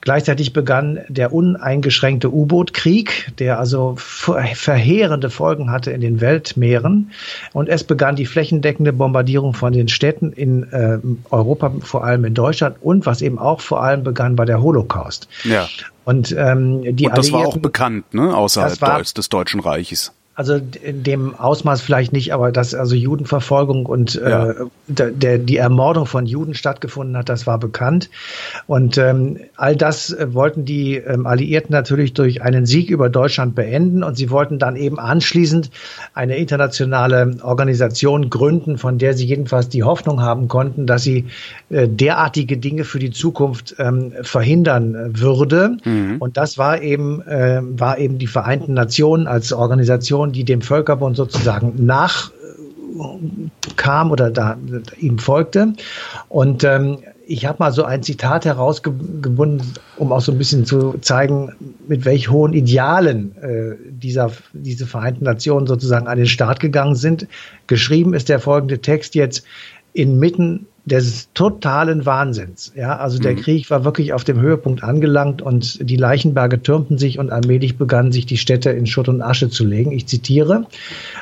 Gleichzeitig 0.01 0.53
begann 0.53 1.01
der 1.09 1.33
uneingeschränkte 1.33 2.33
U-Boot-Krieg, 2.33 3.33
der 3.39 3.59
also 3.59 3.95
verheerende 3.97 5.29
Folgen 5.29 5.71
hatte 5.71 5.91
in 5.91 6.01
den 6.01 6.21
Weltmeeren. 6.21 7.11
Und 7.53 7.69
es 7.69 7.85
begann 7.85 8.17
die 8.17 8.27
flächendeckende 8.27 8.93
Bombardierung 8.93 9.55
von 9.55 9.73
den 9.73 9.89
Städten 9.89 10.33
in 10.33 10.71
äh, 10.73 10.99
Europa, 11.31 11.73
vor 11.81 12.05
allem 12.05 12.25
in 12.25 12.35
Deutschland. 12.35 12.77
Und 12.81 13.07
was 13.07 13.23
eben 13.23 13.39
auch 13.39 13.61
vor 13.61 13.83
allem 13.83 14.05
begann, 14.05 14.39
war 14.39 14.47
der 14.47 14.63
Holocaust. 14.63 15.29
Ja. 15.45 15.69
Und, 16.05 16.35
ähm, 16.39 16.97
die 16.97 17.07
und 17.07 17.19
das 17.19 17.33
war 17.33 17.47
auch 17.47 17.59
bekannt, 17.59 18.15
ne, 18.15 18.35
außerhalb 18.35 18.81
war, 18.81 19.03
des 19.03 19.29
Deutschen 19.29 19.61
Reiches. 19.61 20.13
Also 20.39 20.61
in 20.85 21.03
dem 21.03 21.35
Ausmaß 21.35 21.81
vielleicht 21.81 22.13
nicht, 22.13 22.33
aber 22.33 22.53
dass 22.53 22.73
also 22.73 22.95
Judenverfolgung 22.95 23.87
und 23.87 24.15
äh, 24.15 24.31
ja. 24.31 24.51
äh, 24.51 24.55
der, 24.87 25.39
die 25.39 25.57
Ermordung 25.57 26.07
von 26.07 26.27
Juden 26.27 26.55
stattgefunden 26.55 27.17
hat, 27.17 27.29
das 27.29 27.49
war 27.49 27.59
bekannt. 27.59 28.09
Und 28.69 28.99
ähm, 28.99 29.39
all 29.57 29.75
das 29.75 30.13
äh, 30.13 30.33
wollten 30.35 30.65
die 30.65 30.95
ähm, 30.95 31.27
Alliierten 31.27 31.73
natürlich 31.73 32.15
durch 32.15 32.41
einen 32.41 32.67
Sieg 32.67 32.89
über 32.89 33.09
Deutschland 33.09 33.57
beenden 33.57 34.05
und 34.05 34.17
sie 34.17 34.31
wollten 34.31 34.61
dann 34.61 34.77
eben 34.77 35.01
anschließend 35.01 35.73
eine 36.15 36.37
internationale 36.37 37.39
Organisation 37.43 38.31
gründen, 38.31 38.79
von 38.79 38.99
der 38.99 39.15
sie 39.15 39.27
jedenfalls 39.27 39.69
die 39.71 39.83
Hoffnung 39.83 40.23
haben 40.23 40.47
konnten, 40.47 40.87
dass 40.87 41.03
sie 41.03 41.25
äh, 41.69 41.89
derartige 41.89 42.59
Dinge 42.59 42.85
für 42.85 43.01
die 43.01 43.11
Zukunft 43.11 43.75
ähm, 43.81 44.13
verhindern 44.23 44.95
äh, 44.95 45.19
würde. 45.19 45.79
Mhm. 45.85 46.19
Und 46.21 46.37
das 46.37 46.59
war 46.59 46.81
eben 46.81 47.23
äh, 47.23 47.61
war 47.61 47.99
eben 47.99 48.19
die 48.19 48.29
Vereinten 48.29 48.75
Nationen 48.75 49.27
als 49.27 49.53
Organisation 49.53 50.28
Organisation, 50.29 50.33
die 50.33 50.45
dem 50.45 50.63
Völkerbund 50.63 51.17
sozusagen 51.17 51.85
nachkam 51.85 52.31
oder 54.11 54.31
da 54.31 54.57
ihm 54.99 55.19
folgte. 55.19 55.73
Und 56.29 56.65
ähm, 56.65 56.99
ich 57.27 57.45
habe 57.45 57.59
mal 57.59 57.73
so 57.73 57.85
ein 57.85 58.03
Zitat 58.03 58.47
herausgebunden, 58.47 59.75
um 59.99 60.13
auch 60.13 60.23
so 60.23 60.33
ein 60.33 60.39
bisschen 60.39 60.65
zu 60.65 60.95
zeigen, 61.01 61.53
mit 61.87 62.07
welch 62.07 62.31
hohen 62.31 62.55
Idealen 62.55 63.37
äh, 63.43 63.77
dieser, 63.91 64.31
diese 64.55 64.87
Vereinten 64.87 65.25
Nationen 65.25 65.67
sozusagen 65.67 66.07
an 66.07 66.17
den 66.17 66.27
Start 66.27 66.61
gegangen 66.61 66.95
sind. 66.95 67.27
Geschrieben 67.67 68.15
ist 68.15 68.31
der 68.31 68.41
folgende 68.41 68.79
Text 68.81 69.15
jetzt 69.15 69.45
inmitten 69.93 70.67
des 70.89 71.29
totalen 71.35 72.07
Wahnsinns. 72.07 72.73
Ja, 72.75 72.97
also 72.97 73.19
der 73.19 73.33
mhm. 73.33 73.41
Krieg 73.41 73.71
war 73.71 73.85
wirklich 73.85 74.13
auf 74.13 74.25
dem 74.25 74.41
Höhepunkt 74.41 74.83
angelangt 74.83 75.43
und 75.43 75.89
die 75.89 75.97
Leichenberge 75.97 76.63
türmten 76.63 76.99
sich 76.99 77.19
und 77.19 77.31
allmählich 77.31 77.77
begannen 77.77 78.11
sich 78.11 78.27
die 78.27 78.37
Städte 78.37 78.71
in 78.71 78.87
Schutt 78.87 79.09
und 79.09 79.23
Asche 79.23 79.51
zu 79.51 79.65
legen. 79.65 79.93
Ich 79.93 80.07
zitiere. 80.07 80.67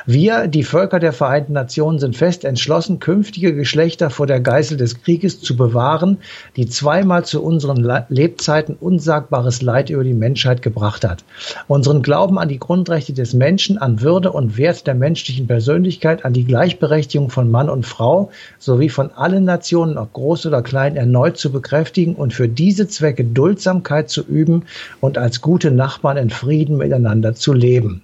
Wir, 0.05 0.47
die 0.47 0.63
Völker 0.63 0.99
der 0.99 1.13
Vereinten 1.13 1.53
Nationen, 1.53 1.99
sind 1.99 2.15
fest 2.15 2.45
entschlossen, 2.45 2.99
künftige 2.99 3.53
Geschlechter 3.53 4.09
vor 4.09 4.25
der 4.25 4.39
Geißel 4.39 4.77
des 4.77 5.01
Krieges 5.01 5.41
zu 5.41 5.55
bewahren, 5.55 6.17
die 6.55 6.67
zweimal 6.67 7.25
zu 7.25 7.43
unseren 7.43 7.85
Lebzeiten 8.09 8.75
unsagbares 8.79 9.61
Leid 9.61 9.89
über 9.89 10.03
die 10.03 10.13
Menschheit 10.13 10.61
gebracht 10.61 11.03
hat. 11.03 11.23
Unseren 11.67 12.01
Glauben 12.01 12.39
an 12.39 12.49
die 12.49 12.59
Grundrechte 12.59 13.13
des 13.13 13.33
Menschen, 13.33 13.77
an 13.77 14.01
Würde 14.01 14.31
und 14.31 14.57
Wert 14.57 14.87
der 14.87 14.95
menschlichen 14.95 15.47
Persönlichkeit, 15.47 16.23
an 16.23 16.33
die 16.33 16.45
Gleichberechtigung 16.45 17.29
von 17.29 17.51
Mann 17.51 17.69
und 17.69 17.85
Frau 17.85 18.31
sowie 18.59 18.89
von 18.89 19.11
allen 19.11 19.45
Nationen, 19.57 19.97
ob 19.97 20.13
groß 20.13 20.45
oder 20.45 20.61
klein, 20.61 20.95
erneut 20.95 21.37
zu 21.37 21.51
bekräftigen 21.51 22.13
und 22.13 22.31
für 22.31 22.47
diese 22.47 22.87
Zwecke 22.87 23.23
Duldsamkeit 23.23 24.07
zu 24.07 24.23
üben 24.23 24.65
und 25.01 25.17
als 25.17 25.41
gute 25.41 25.71
Nachbarn 25.71 26.17
in 26.17 26.29
Frieden 26.29 26.77
miteinander 26.77 27.33
zu 27.33 27.53
leben. 27.53 28.03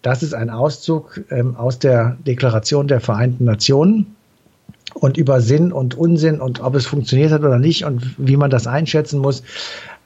Das 0.00 0.22
ist 0.22 0.32
ein 0.32 0.48
Auszug 0.48 1.20
ähm, 1.30 1.54
aus 1.56 1.78
der 1.78 2.16
Deklaration 2.26 2.88
der 2.88 3.00
Vereinten 3.00 3.44
Nationen. 3.44 4.16
Und 4.94 5.18
über 5.18 5.40
Sinn 5.40 5.70
und 5.70 5.96
Unsinn 5.96 6.40
und 6.40 6.60
ob 6.60 6.74
es 6.74 6.84
funktioniert 6.84 7.30
hat 7.30 7.42
oder 7.42 7.58
nicht 7.58 7.84
und 7.84 8.14
wie 8.18 8.36
man 8.36 8.50
das 8.50 8.66
einschätzen 8.66 9.20
muss, 9.20 9.44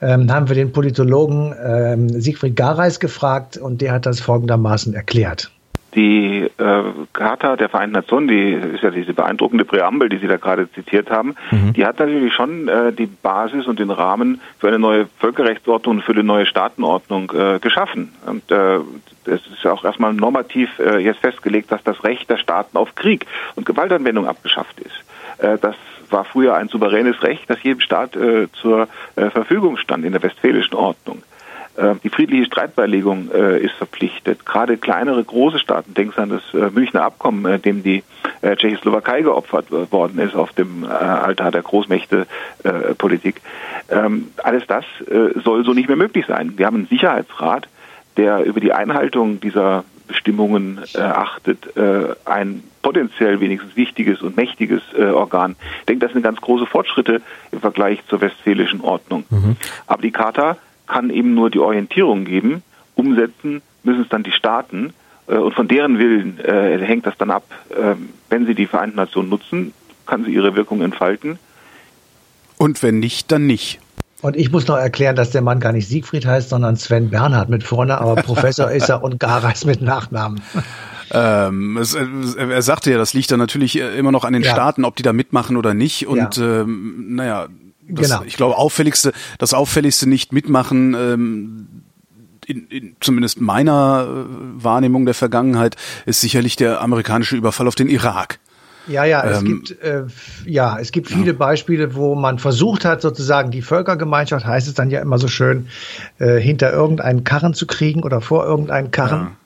ähm, 0.03 0.31
haben 0.31 0.49
wir 0.49 0.57
den 0.57 0.73
Politologen 0.73 1.55
ähm, 1.65 2.21
Siegfried 2.21 2.55
Gareis 2.55 3.01
gefragt 3.01 3.57
und 3.57 3.81
der 3.81 3.93
hat 3.93 4.05
das 4.05 4.21
folgendermaßen 4.21 4.93
erklärt. 4.93 5.54
Die 5.95 6.43
äh, 6.43 6.83
Charta 7.13 7.57
der 7.57 7.69
Vereinten 7.69 7.95
Nationen, 7.95 8.27
die 8.27 8.53
ist 8.53 8.83
ja 8.83 8.91
diese 8.91 9.15
beeindruckende 9.15 9.65
Präambel, 9.65 10.09
die 10.09 10.19
Sie 10.19 10.27
da 10.27 10.37
gerade 10.37 10.71
zitiert 10.73 11.11
haben, 11.11 11.37
mhm. 11.51 11.73
die 11.73 11.87
hat 11.87 11.99
natürlich 12.01 12.35
schon 12.35 12.69
äh, 12.69 12.93
die 12.93 13.07
Basis 13.07 13.67
und 13.67 13.79
den 13.79 13.91
Rahmen 13.91 14.41
für 14.59 14.69
eine 14.69 14.79
neue 14.79 15.07
Völkerrechtsordnung 15.19 15.97
und 15.97 16.03
für 16.03 16.13
eine 16.13 16.25
neue 16.25 16.47
Staatenordnung 16.47 17.33
äh, 17.33 17.59
geschaffen. 17.61 18.13
Und 18.27 18.51
äh, 18.51 18.79
es 19.27 19.47
ist 19.47 19.63
ja 19.63 19.73
auch 19.73 19.85
erstmal 19.85 20.13
normativ 20.13 20.79
äh, 20.79 20.99
jetzt 20.99 21.21
festgelegt, 21.21 21.71
dass 21.71 21.83
das 21.85 22.03
Recht 22.03 22.29
der 22.29 22.39
Staaten 22.39 22.77
auf 22.77 22.95
Krieg 22.95 23.27
und 23.55 23.65
Gewaltanwendung 23.65 24.27
abgeschafft 24.27 24.81
ist. 24.81 25.05
Äh, 25.39 25.59
das 25.59 25.77
war 26.11 26.25
früher 26.25 26.55
ein 26.55 26.69
souveränes 26.69 27.23
Recht, 27.23 27.49
das 27.49 27.63
jedem 27.63 27.81
Staat 27.81 28.17
äh, 28.17 28.49
zur 28.53 28.89
äh, 29.17 29.31
Verfügung 29.31 29.77
stand 29.77 30.05
in 30.05 30.13
der 30.13 30.23
westfälischen 30.23 30.75
Ordnung. 30.75 31.23
Äh, 31.77 31.97
die 32.05 32.09
friedliche 32.09 32.45
Streitbeilegung 32.45 33.31
äh, 33.33 33.59
ist 33.59 33.75
verpflichtet. 33.75 34.47
Gerade 34.47 34.77
kleinere, 34.77 35.23
große 35.23 35.59
Staaten, 35.59 35.95
denken 35.95 36.13
Sie 36.15 36.23
an 36.23 36.29
das 36.31 36.43
äh, 36.55 36.71
Münchner 36.71 37.03
Abkommen, 37.03 37.45
äh, 37.45 37.59
dem 37.59 37.83
die 37.83 38.05
äh, 38.43 38.57
Tschechoslowakei 38.57 39.23
geopfert 39.23 39.71
worden 39.91 40.19
ist 40.21 40.37
auf 40.37 40.53
dem 40.53 40.85
äh, 40.85 40.87
Altar 40.87 41.51
der 41.51 41.63
Großmächte-Politik. 41.63 43.41
Ähm, 43.91 44.29
alles 44.43 44.67
das 44.67 44.85
soll 45.45 45.65
so 45.65 45.73
nicht 45.73 45.89
mehr 45.89 45.97
möglich 45.97 46.25
sein. 46.27 46.55
Wir 46.57 46.67
haben 46.67 46.77
einen 46.77 46.87
Sicherheitsrat, 46.87 47.69
der 48.17 48.45
über 48.45 48.61
die 48.61 48.73
Einhaltung 48.73 49.41
dieser 49.41 49.85
Bestimmungen 50.07 50.81
achtet, 50.97 51.77
ein 52.25 52.63
potenziell 52.83 53.41
wenigstens 53.41 53.77
wichtiges 53.77 54.23
und 54.23 54.37
mächtiges 54.37 54.83
Organ. 54.95 55.57
Ich 55.81 55.87
denke, 55.87 56.07
das 56.07 56.13
sind 56.13 56.23
ganz 56.23 56.41
große 56.41 56.67
Fortschritte 56.67 57.21
im 57.53 57.61
Vergleich 57.61 58.01
zur 58.09 58.21
westfälischen 58.21 58.81
Ordnung. 58.81 59.25
Mhm. 59.31 59.57
Aber 59.87 60.03
die 60.03 60.13
Charta 60.13 60.57
kann 60.87 61.11
eben 61.11 61.35
nur 61.35 61.51
die 61.51 61.59
Orientierung 61.59 62.25
geben. 62.25 62.63
Umsetzen 62.95 63.63
müssen 63.83 64.03
es 64.03 64.09
dann 64.09 64.23
die 64.23 64.33
Staaten. 64.33 64.93
Äh, 65.27 65.37
und 65.37 65.55
von 65.55 65.69
deren 65.69 65.99
Willen 65.99 66.39
äh, 66.41 66.79
hängt 66.79 67.07
das 67.07 67.17
dann 67.19 67.31
ab. 67.31 67.45
Äh, 67.71 67.95
wenn 68.29 68.47
sie 68.47 68.55
die 68.55 68.67
Vereinten 68.67 68.97
Nationen 68.97 69.29
nutzen, 69.29 69.73
kann 70.07 70.25
sie 70.25 70.33
ihre 70.33 70.55
Wirkung 70.57 70.83
entfalten. 70.83 71.39
Und 72.57 72.83
wenn 72.83 72.99
nicht, 72.99 73.33
dann 73.33 73.47
nicht. 73.47 73.81
Und 74.23 74.37
ich 74.37 74.51
muss 74.51 74.67
noch 74.69 74.79
erklären, 74.79 75.17
dass 75.17 75.31
der 75.31 75.43
Mann 75.43 75.61
gar 75.61 75.73
nicht 75.73 75.87
Siegfried 75.87 76.25
heißt, 76.25 76.49
sondern 76.49 76.77
Sven 76.77 77.11
Bernhard 77.11 77.51
mit 77.51 77.63
vorne, 77.63 78.01
aber 78.01 78.15
Professor 78.15 78.71
ist 78.71 78.89
er 78.89 79.03
und 79.03 79.21
Gareis 79.21 79.65
mit 79.65 79.83
Nachnamen. 79.83 80.41
Ähm, 81.11 81.77
es, 81.77 81.95
er 81.95 82.63
sagte 82.63 82.91
ja, 82.91 82.97
das 82.97 83.13
liegt 83.13 83.31
dann 83.31 83.39
natürlich 83.39 83.79
äh, 83.79 83.97
immer 83.99 84.11
noch 84.11 84.25
an 84.25 84.33
den 84.33 84.43
ja. 84.43 84.51
Staaten, 84.51 84.87
ob 84.87 84.97
die 84.97 85.03
da 85.03 85.13
mitmachen 85.13 85.59
oder 85.59 85.75
nicht. 85.75 86.07
Und 86.07 86.39
ja. 86.39 86.63
ähm, 86.63 87.15
naja, 87.15 87.47
das, 87.89 88.09
genau. 88.09 88.23
Ich 88.25 88.37
glaube, 88.37 88.57
auffälligste, 88.57 89.13
das 89.39 89.55
auffälligste 89.55 90.09
nicht 90.09 90.33
mitmachen, 90.33 90.95
ähm, 90.95 91.67
in, 92.47 92.67
in 92.69 92.97
zumindest 93.01 93.41
meiner 93.41 94.07
äh, 94.07 94.63
Wahrnehmung 94.63 95.05
der 95.05 95.15
Vergangenheit, 95.15 95.77
ist 96.07 96.21
sicherlich 96.21 96.57
der 96.57 96.81
amerikanische 96.81 97.37
Überfall 97.37 97.69
auf 97.69 97.75
den 97.75 97.89
Irak. 97.89 98.39
Ja, 98.87 99.05
ja, 99.05 99.25
es 99.25 99.39
ähm, 99.39 99.45
gibt 99.47 99.83
äh, 99.83 100.05
ja, 100.45 100.79
es 100.79 100.93
gibt 100.93 101.09
viele 101.09 101.29
ja. 101.29 101.33
Beispiele, 101.33 101.95
wo 101.95 102.15
man 102.15 102.39
versucht 102.39 102.85
hat, 102.85 103.01
sozusagen 103.01 103.51
die 103.51 103.63
Völkergemeinschaft, 103.63 104.45
heißt 104.45 104.69
es 104.69 104.75
dann 104.75 104.91
ja 104.91 105.01
immer 105.01 105.19
so 105.19 105.27
schön, 105.27 105.69
äh, 106.19 106.39
hinter 106.39 106.71
irgendeinen 106.71 107.25
Karren 107.25 107.55
zu 107.55 107.67
kriegen 107.67 108.03
oder 108.03 108.21
vor 108.21 108.45
irgendeinen 108.45 108.91
Karren. 108.91 109.21
Ja. 109.21 109.37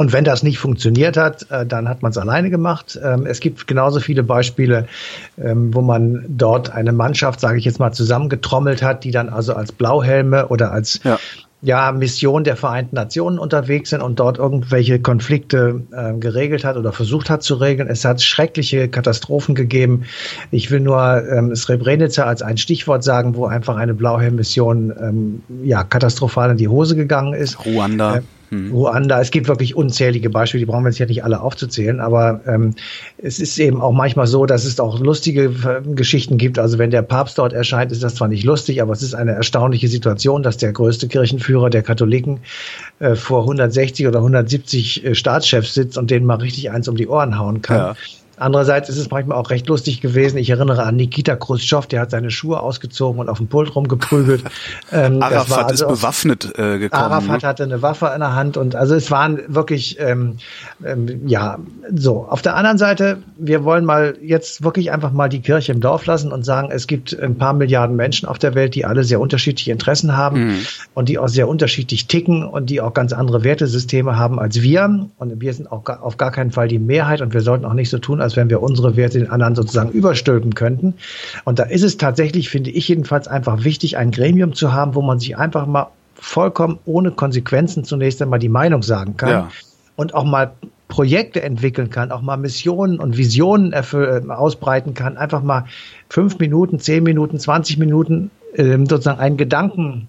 Und 0.00 0.14
wenn 0.14 0.24
das 0.24 0.42
nicht 0.42 0.58
funktioniert 0.58 1.18
hat, 1.18 1.50
äh, 1.50 1.66
dann 1.66 1.86
hat 1.86 2.00
man 2.00 2.10
es 2.10 2.16
alleine 2.16 2.48
gemacht. 2.48 2.98
Ähm, 3.04 3.26
es 3.26 3.38
gibt 3.38 3.66
genauso 3.66 4.00
viele 4.00 4.22
Beispiele, 4.22 4.86
ähm, 5.36 5.74
wo 5.74 5.82
man 5.82 6.24
dort 6.26 6.72
eine 6.72 6.92
Mannschaft, 6.92 7.38
sage 7.38 7.58
ich 7.58 7.66
jetzt 7.66 7.80
mal, 7.80 7.92
zusammengetrommelt 7.92 8.82
hat, 8.82 9.04
die 9.04 9.10
dann 9.10 9.28
also 9.28 9.52
als 9.52 9.72
Blauhelme 9.72 10.48
oder 10.48 10.72
als 10.72 11.00
ja 11.04 11.18
ja, 11.60 11.92
Mission 11.92 12.42
der 12.44 12.56
Vereinten 12.56 12.96
Nationen 12.96 13.38
unterwegs 13.38 13.90
sind 13.90 14.00
und 14.00 14.18
dort 14.18 14.38
irgendwelche 14.38 14.98
Konflikte 14.98 15.82
äh, 15.92 16.14
geregelt 16.14 16.64
hat 16.64 16.78
oder 16.78 16.94
versucht 16.94 17.28
hat 17.28 17.42
zu 17.42 17.56
regeln. 17.56 17.86
Es 17.86 18.02
hat 18.06 18.22
schreckliche 18.22 18.88
Katastrophen 18.88 19.54
gegeben. 19.54 20.04
Ich 20.50 20.70
will 20.70 20.80
nur 20.80 21.22
ähm, 21.30 21.54
Srebrenica 21.54 22.22
als 22.22 22.40
ein 22.40 22.56
Stichwort 22.56 23.04
sagen, 23.04 23.34
wo 23.34 23.44
einfach 23.44 23.76
eine 23.76 23.92
Blauhelm-Mission 23.92 24.94
ähm, 24.98 25.42
ja, 25.62 25.84
katastrophal 25.84 26.52
in 26.52 26.56
die 26.56 26.68
Hose 26.68 26.96
gegangen 26.96 27.34
ist. 27.34 27.66
Ruanda. 27.66 28.16
Äh, 28.16 28.22
mhm. 28.50 28.72
Ruanda. 28.72 29.20
Es 29.20 29.30
gibt 29.30 29.48
wirklich 29.48 29.74
unzählige 29.74 30.30
Beispiele, 30.30 30.60
die 30.60 30.66
brauchen 30.66 30.84
wir 30.84 30.90
jetzt 30.90 30.98
ja 30.98 31.06
nicht 31.06 31.24
alle 31.24 31.40
aufzuzählen, 31.40 32.00
aber 32.00 32.40
ähm, 32.46 32.74
es 33.18 33.40
ist 33.40 33.58
eben 33.58 33.80
auch 33.80 33.92
manchmal 33.92 34.26
so, 34.26 34.46
dass 34.46 34.64
es 34.64 34.78
auch 34.80 35.00
lustige 35.00 35.44
äh, 35.44 35.94
Geschichten 35.94 36.38
gibt. 36.38 36.58
Also 36.58 36.78
wenn 36.78 36.90
der 36.90 37.02
Papst 37.02 37.38
dort 37.38 37.52
erscheint, 37.52 37.92
ist 37.92 38.02
das 38.02 38.16
zwar 38.16 38.28
nicht 38.28 38.44
lustig, 38.44 38.82
aber 38.82 38.92
es 38.92 39.02
ist 39.02 39.14
eine 39.14 39.32
erstaunliche 39.32 39.88
Situation, 39.88 40.42
dass 40.42 40.56
der 40.56 40.72
größte 40.72 41.08
Kirchenführer 41.08 41.70
der 41.70 41.82
Katholiken 41.82 42.40
äh, 42.98 43.14
vor 43.14 43.42
160 43.42 44.06
oder 44.06 44.18
170 44.18 45.04
äh, 45.04 45.14
Staatschefs 45.14 45.74
sitzt 45.74 45.98
und 45.98 46.10
denen 46.10 46.26
mal 46.26 46.36
richtig 46.36 46.70
eins 46.70 46.88
um 46.88 46.96
die 46.96 47.08
Ohren 47.08 47.38
hauen 47.38 47.62
kann. 47.62 47.76
Ja. 47.76 47.96
Andererseits 48.40 48.88
ist 48.88 48.96
es 48.96 49.10
manchmal 49.10 49.36
auch 49.36 49.50
recht 49.50 49.68
lustig 49.68 50.00
gewesen. 50.00 50.38
Ich 50.38 50.48
erinnere 50.48 50.84
an 50.84 50.96
Nikita 50.96 51.36
Khrushchev, 51.36 51.86
der 51.86 52.00
hat 52.00 52.10
seine 52.10 52.30
Schuhe 52.30 52.60
ausgezogen 52.60 53.20
und 53.20 53.28
auf 53.28 53.36
dem 53.36 53.48
Pult 53.48 53.74
rumgeprügelt. 53.74 54.44
Ähm, 54.92 55.22
Arafat 55.22 55.70
also 55.70 55.86
ist 55.86 56.00
bewaffnet 56.00 56.58
äh, 56.58 56.78
gekommen. 56.78 57.02
Arafat 57.02 57.42
ne? 57.42 57.48
hatte 57.48 57.62
eine 57.62 57.82
Waffe 57.82 58.10
in 58.14 58.20
der 58.20 58.34
Hand 58.34 58.56
und 58.56 58.74
also 58.74 58.94
es 58.94 59.10
waren 59.10 59.40
wirklich, 59.46 59.98
ähm, 60.00 60.36
ähm, 60.84 61.26
ja, 61.26 61.58
so. 61.94 62.26
Auf 62.28 62.42
der 62.42 62.56
anderen 62.56 62.78
Seite, 62.78 63.18
wir 63.36 63.64
wollen 63.64 63.84
mal 63.84 64.16
jetzt 64.22 64.64
wirklich 64.64 64.90
einfach 64.90 65.12
mal 65.12 65.28
die 65.28 65.40
Kirche 65.40 65.72
im 65.72 65.80
Dorf 65.80 66.06
lassen 66.06 66.32
und 66.32 66.44
sagen, 66.44 66.70
es 66.72 66.86
gibt 66.86 67.18
ein 67.18 67.36
paar 67.36 67.52
Milliarden 67.52 67.94
Menschen 67.94 68.28
auf 68.28 68.38
der 68.38 68.54
Welt, 68.54 68.74
die 68.74 68.84
alle 68.84 69.04
sehr 69.04 69.20
unterschiedliche 69.20 69.70
Interessen 69.70 70.16
haben 70.16 70.48
mhm. 70.48 70.58
und 70.94 71.08
die 71.08 71.18
auch 71.18 71.28
sehr 71.28 71.48
unterschiedlich 71.48 72.06
ticken 72.06 72.42
und 72.44 72.70
die 72.70 72.80
auch 72.80 72.94
ganz 72.94 73.12
andere 73.12 73.44
Wertesysteme 73.44 74.16
haben 74.16 74.40
als 74.40 74.60
wir. 74.62 75.08
Und 75.18 75.40
wir 75.40 75.54
sind 75.54 75.70
auch 75.70 75.84
auf 75.86 76.16
gar 76.16 76.32
keinen 76.32 76.50
Fall 76.50 76.68
die 76.68 76.78
Mehrheit 76.78 77.20
und 77.20 77.32
wir 77.32 77.42
sollten 77.42 77.64
auch 77.64 77.74
nicht 77.74 77.90
so 77.90 77.98
tun, 77.98 78.20
als 78.20 78.29
wenn 78.36 78.50
wir 78.50 78.62
unsere 78.62 78.96
Werte 78.96 79.18
den 79.18 79.30
anderen 79.30 79.54
sozusagen 79.54 79.90
überstülpen 79.90 80.54
könnten. 80.54 80.94
Und 81.44 81.58
da 81.58 81.64
ist 81.64 81.82
es 81.82 81.96
tatsächlich, 81.96 82.48
finde 82.48 82.70
ich 82.70 82.88
jedenfalls, 82.88 83.28
einfach 83.28 83.64
wichtig, 83.64 83.96
ein 83.96 84.10
Gremium 84.10 84.54
zu 84.54 84.72
haben, 84.72 84.94
wo 84.94 85.02
man 85.02 85.18
sich 85.18 85.36
einfach 85.36 85.66
mal 85.66 85.88
vollkommen 86.14 86.78
ohne 86.84 87.10
Konsequenzen 87.10 87.84
zunächst 87.84 88.20
einmal 88.20 88.38
die 88.38 88.48
Meinung 88.48 88.82
sagen 88.82 89.16
kann. 89.16 89.30
Ja. 89.30 89.50
Und 89.96 90.14
auch 90.14 90.24
mal 90.24 90.52
Projekte 90.88 91.42
entwickeln 91.42 91.88
kann, 91.90 92.10
auch 92.10 92.20
mal 92.20 92.36
Missionen 92.36 92.98
und 92.98 93.16
Visionen 93.16 93.72
äh, 93.72 93.82
ausbreiten 94.28 94.94
kann, 94.94 95.16
einfach 95.16 95.42
mal 95.42 95.66
fünf 96.08 96.38
Minuten, 96.38 96.78
zehn 96.78 97.02
Minuten, 97.04 97.38
zwanzig 97.38 97.78
Minuten 97.78 98.30
äh, 98.54 98.76
sozusagen 98.78 99.20
einen 99.20 99.36
Gedanken 99.36 100.08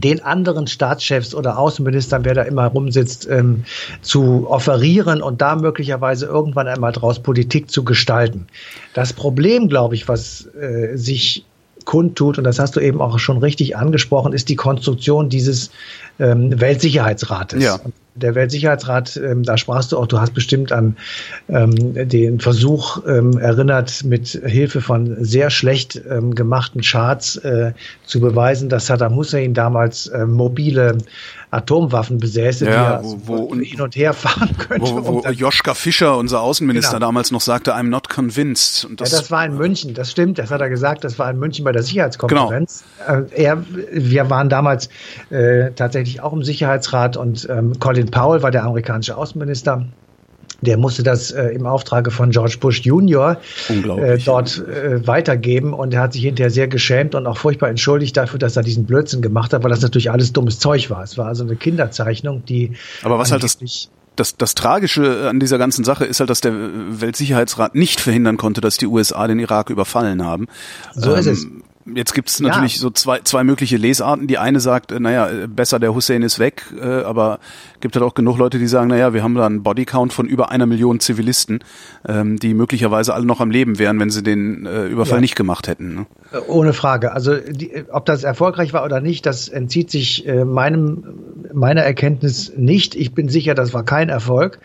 den 0.00 0.22
anderen 0.22 0.66
Staatschefs 0.66 1.34
oder 1.34 1.58
Außenministern, 1.58 2.24
wer 2.24 2.34
da 2.34 2.42
immer 2.42 2.66
rumsitzt, 2.66 3.28
ähm, 3.30 3.64
zu 4.02 4.46
offerieren 4.48 5.22
und 5.22 5.40
da 5.40 5.56
möglicherweise 5.56 6.26
irgendwann 6.26 6.68
einmal 6.68 6.92
draus 6.92 7.18
Politik 7.18 7.70
zu 7.70 7.84
gestalten. 7.84 8.46
Das 8.94 9.12
Problem, 9.12 9.68
glaube 9.68 9.94
ich, 9.94 10.08
was 10.08 10.48
äh, 10.54 10.96
sich 10.96 11.44
kundtut, 11.84 12.38
und 12.38 12.44
das 12.44 12.58
hast 12.58 12.76
du 12.76 12.80
eben 12.80 13.00
auch 13.00 13.18
schon 13.18 13.38
richtig 13.38 13.76
angesprochen, 13.76 14.32
ist 14.32 14.48
die 14.48 14.56
Konstruktion 14.56 15.28
dieses 15.28 15.70
ähm, 16.18 16.60
Weltsicherheitsrates. 16.60 17.62
Ja. 17.62 17.80
Der 18.16 18.34
Weltsicherheitsrat, 18.34 19.16
ähm, 19.16 19.42
da 19.42 19.56
sprachst 19.56 19.92
du 19.92 19.98
auch, 19.98 20.06
du 20.06 20.20
hast 20.20 20.34
bestimmt 20.34 20.72
an 20.72 20.96
ähm, 21.48 22.08
den 22.08 22.40
Versuch 22.40 23.02
ähm, 23.06 23.38
erinnert, 23.38 24.04
mit 24.04 24.28
Hilfe 24.28 24.80
von 24.80 25.24
sehr 25.24 25.50
schlecht 25.50 26.00
ähm, 26.08 26.34
gemachten 26.34 26.80
Charts 26.80 27.36
äh, 27.36 27.72
zu 28.04 28.20
beweisen, 28.20 28.68
dass 28.68 28.86
Saddam 28.86 29.14
Hussein 29.14 29.54
damals 29.54 30.06
äh, 30.08 30.26
mobile 30.26 30.98
Atomwaffen 31.50 32.18
besäße, 32.18 32.66
ja, 32.66 32.98
die 32.98 33.04
wo, 33.04 33.50
wo, 33.50 33.54
hin 33.54 33.80
und 33.80 33.94
her 33.94 34.12
fahren 34.12 34.56
könnte. 34.58 34.86
Wo, 34.86 35.22
wo 35.24 35.28
Joschka 35.28 35.74
Fischer, 35.74 36.16
unser 36.18 36.40
Außenminister, 36.40 36.94
genau. 36.94 37.06
damals 37.06 37.30
noch 37.30 37.40
sagte, 37.40 37.74
I'm 37.74 37.84
not 37.84 38.08
convinced. 38.08 38.88
Das, 38.96 39.12
ja, 39.12 39.18
das 39.18 39.30
war 39.30 39.44
in 39.46 39.56
München, 39.56 39.94
das 39.94 40.10
stimmt, 40.10 40.38
das 40.38 40.50
hat 40.50 40.60
er 40.60 40.68
gesagt, 40.68 41.04
das 41.04 41.18
war 41.18 41.30
in 41.30 41.38
München 41.38 41.64
bei 41.64 41.72
der 41.72 41.82
Sicherheitskonferenz. 41.82 42.84
Genau. 43.06 43.26
Er, 43.30 43.64
wir 43.92 44.28
waren 44.28 44.48
damals 44.48 44.88
äh, 45.30 45.70
tatsächlich 45.70 46.20
auch 46.20 46.32
im 46.32 46.42
Sicherheitsrat 46.42 47.16
und 47.16 47.48
ähm, 47.48 47.78
Colin 47.78 48.05
Powell 48.10 48.42
war 48.42 48.50
der 48.50 48.64
amerikanische 48.64 49.16
Außenminister. 49.16 49.86
Der 50.62 50.78
musste 50.78 51.02
das 51.02 51.32
äh, 51.32 51.48
im 51.48 51.66
Auftrage 51.66 52.10
von 52.10 52.30
George 52.30 52.56
Bush 52.58 52.80
Junior 52.80 53.36
äh, 53.68 54.18
dort 54.24 54.66
äh, 54.66 55.06
weitergeben 55.06 55.74
und 55.74 55.92
er 55.92 56.00
hat 56.00 56.14
sich 56.14 56.22
hinterher 56.22 56.50
sehr 56.50 56.66
geschämt 56.66 57.14
und 57.14 57.26
auch 57.26 57.36
furchtbar 57.36 57.68
entschuldigt 57.68 58.16
dafür, 58.16 58.38
dass 58.38 58.56
er 58.56 58.62
diesen 58.62 58.86
Blödsinn 58.86 59.20
gemacht 59.20 59.52
hat, 59.52 59.62
weil 59.64 59.70
das 59.70 59.82
natürlich 59.82 60.10
alles 60.10 60.32
dummes 60.32 60.58
Zeug 60.58 60.88
war. 60.88 61.02
Es 61.02 61.18
war 61.18 61.26
also 61.26 61.44
eine 61.44 61.56
Kinderzeichnung, 61.56 62.42
die. 62.46 62.72
Aber 63.02 63.18
was 63.18 63.32
halt 63.32 63.42
das 63.42 63.58
das, 64.16 64.36
das 64.36 64.54
Tragische 64.54 65.28
an 65.28 65.38
dieser 65.38 65.58
ganzen 65.58 65.84
Sache 65.84 66.04
ist 66.04 66.20
halt, 66.20 66.30
dass 66.30 66.40
der 66.40 66.52
Weltsicherheitsrat 66.54 67.74
nicht 67.74 68.00
verhindern 68.00 68.38
konnte, 68.38 68.60
dass 68.60 68.78
die 68.78 68.86
USA 68.86 69.26
den 69.26 69.38
Irak 69.38 69.70
überfallen 69.70 70.24
haben. 70.24 70.46
So 70.94 71.12
ähm, 71.12 71.18
ist 71.18 71.26
es. 71.26 71.46
Jetzt 71.94 72.14
gibt 72.14 72.28
es 72.28 72.40
natürlich 72.40 72.76
ja. 72.76 72.80
so 72.80 72.90
zwei, 72.90 73.20
zwei 73.20 73.44
mögliche 73.44 73.76
Lesarten. 73.76 74.26
Die 74.26 74.38
eine 74.38 74.58
sagt, 74.60 74.90
äh, 74.90 74.98
naja, 74.98 75.28
äh, 75.28 75.46
besser 75.46 75.78
der 75.78 75.94
Hussein 75.94 76.22
ist 76.22 76.38
weg, 76.38 76.64
äh, 76.80 76.84
aber 76.84 77.38
gibt 77.80 77.94
halt 77.94 78.04
auch 78.04 78.14
genug 78.14 78.38
Leute, 78.38 78.58
die 78.58 78.66
sagen, 78.66 78.88
naja, 78.88 79.12
wir 79.14 79.22
haben 79.22 79.34
da 79.34 79.46
einen 79.46 79.62
Bodycount 79.62 80.12
von 80.12 80.26
über 80.26 80.50
einer 80.50 80.66
Million 80.66 80.98
Zivilisten, 80.98 81.60
ähm, 82.06 82.38
die 82.38 82.54
möglicherweise 82.54 83.14
alle 83.14 83.24
noch 83.24 83.40
am 83.40 83.50
Leben 83.50 83.78
wären, 83.78 84.00
wenn 84.00 84.10
sie 84.10 84.22
den 84.22 84.66
äh, 84.66 84.86
Überfall 84.86 85.18
ja. 85.18 85.20
nicht 85.20 85.36
gemacht 85.36 85.68
hätten. 85.68 85.94
Ne? 85.94 86.06
Äh, 86.32 86.38
ohne 86.48 86.72
Frage. 86.72 87.12
Also 87.12 87.36
die, 87.36 87.84
ob 87.90 88.04
das 88.04 88.24
erfolgreich 88.24 88.72
war 88.72 88.84
oder 88.84 89.00
nicht, 89.00 89.24
das 89.24 89.48
entzieht 89.48 89.90
sich 89.90 90.26
äh, 90.26 90.44
meinem 90.44 91.04
meiner 91.52 91.82
Erkenntnis 91.82 92.52
nicht. 92.56 92.94
Ich 92.94 93.14
bin 93.14 93.28
sicher, 93.28 93.54
das 93.54 93.72
war 93.72 93.82
kein 93.82 94.08
Erfolg. 94.08 94.58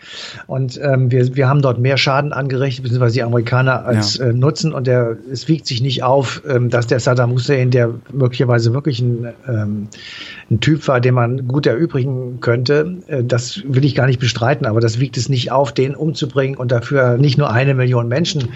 Und 0.46 0.78
ähm, 0.82 1.10
wir, 1.10 1.34
wir 1.34 1.48
haben 1.48 1.62
dort 1.62 1.78
mehr 1.78 1.96
Schaden 1.96 2.32
angerichtet, 2.32 2.82
beziehungsweise 2.82 3.14
die 3.14 3.22
Amerikaner 3.22 3.84
als 3.84 4.18
ja. 4.18 4.32
Nutzen. 4.32 4.72
Und 4.72 4.86
der, 4.86 5.16
es 5.30 5.48
wiegt 5.48 5.66
sich 5.66 5.80
nicht 5.80 6.02
auf, 6.02 6.42
ähm, 6.46 6.68
dass 6.68 6.86
der 6.86 7.00
Saddam 7.12 7.32
Hussein, 7.32 7.70
der 7.70 7.94
möglicherweise 8.12 8.72
wirklich 8.72 9.00
ein, 9.00 9.32
ähm, 9.46 9.88
ein 10.50 10.60
Typ 10.60 10.88
war, 10.88 11.00
den 11.00 11.14
man 11.14 11.46
gut 11.46 11.66
erübrigen 11.66 12.40
könnte, 12.40 12.96
äh, 13.06 13.22
das 13.22 13.62
will 13.66 13.84
ich 13.84 13.94
gar 13.94 14.06
nicht 14.06 14.18
bestreiten, 14.18 14.66
aber 14.66 14.80
das 14.80 14.98
wiegt 14.98 15.16
es 15.16 15.28
nicht 15.28 15.52
auf, 15.52 15.72
den 15.72 15.94
umzubringen 15.94 16.56
und 16.56 16.72
dafür 16.72 17.18
nicht 17.18 17.36
nur 17.36 17.50
eine 17.50 17.74
Million 17.74 18.08
Menschen 18.08 18.48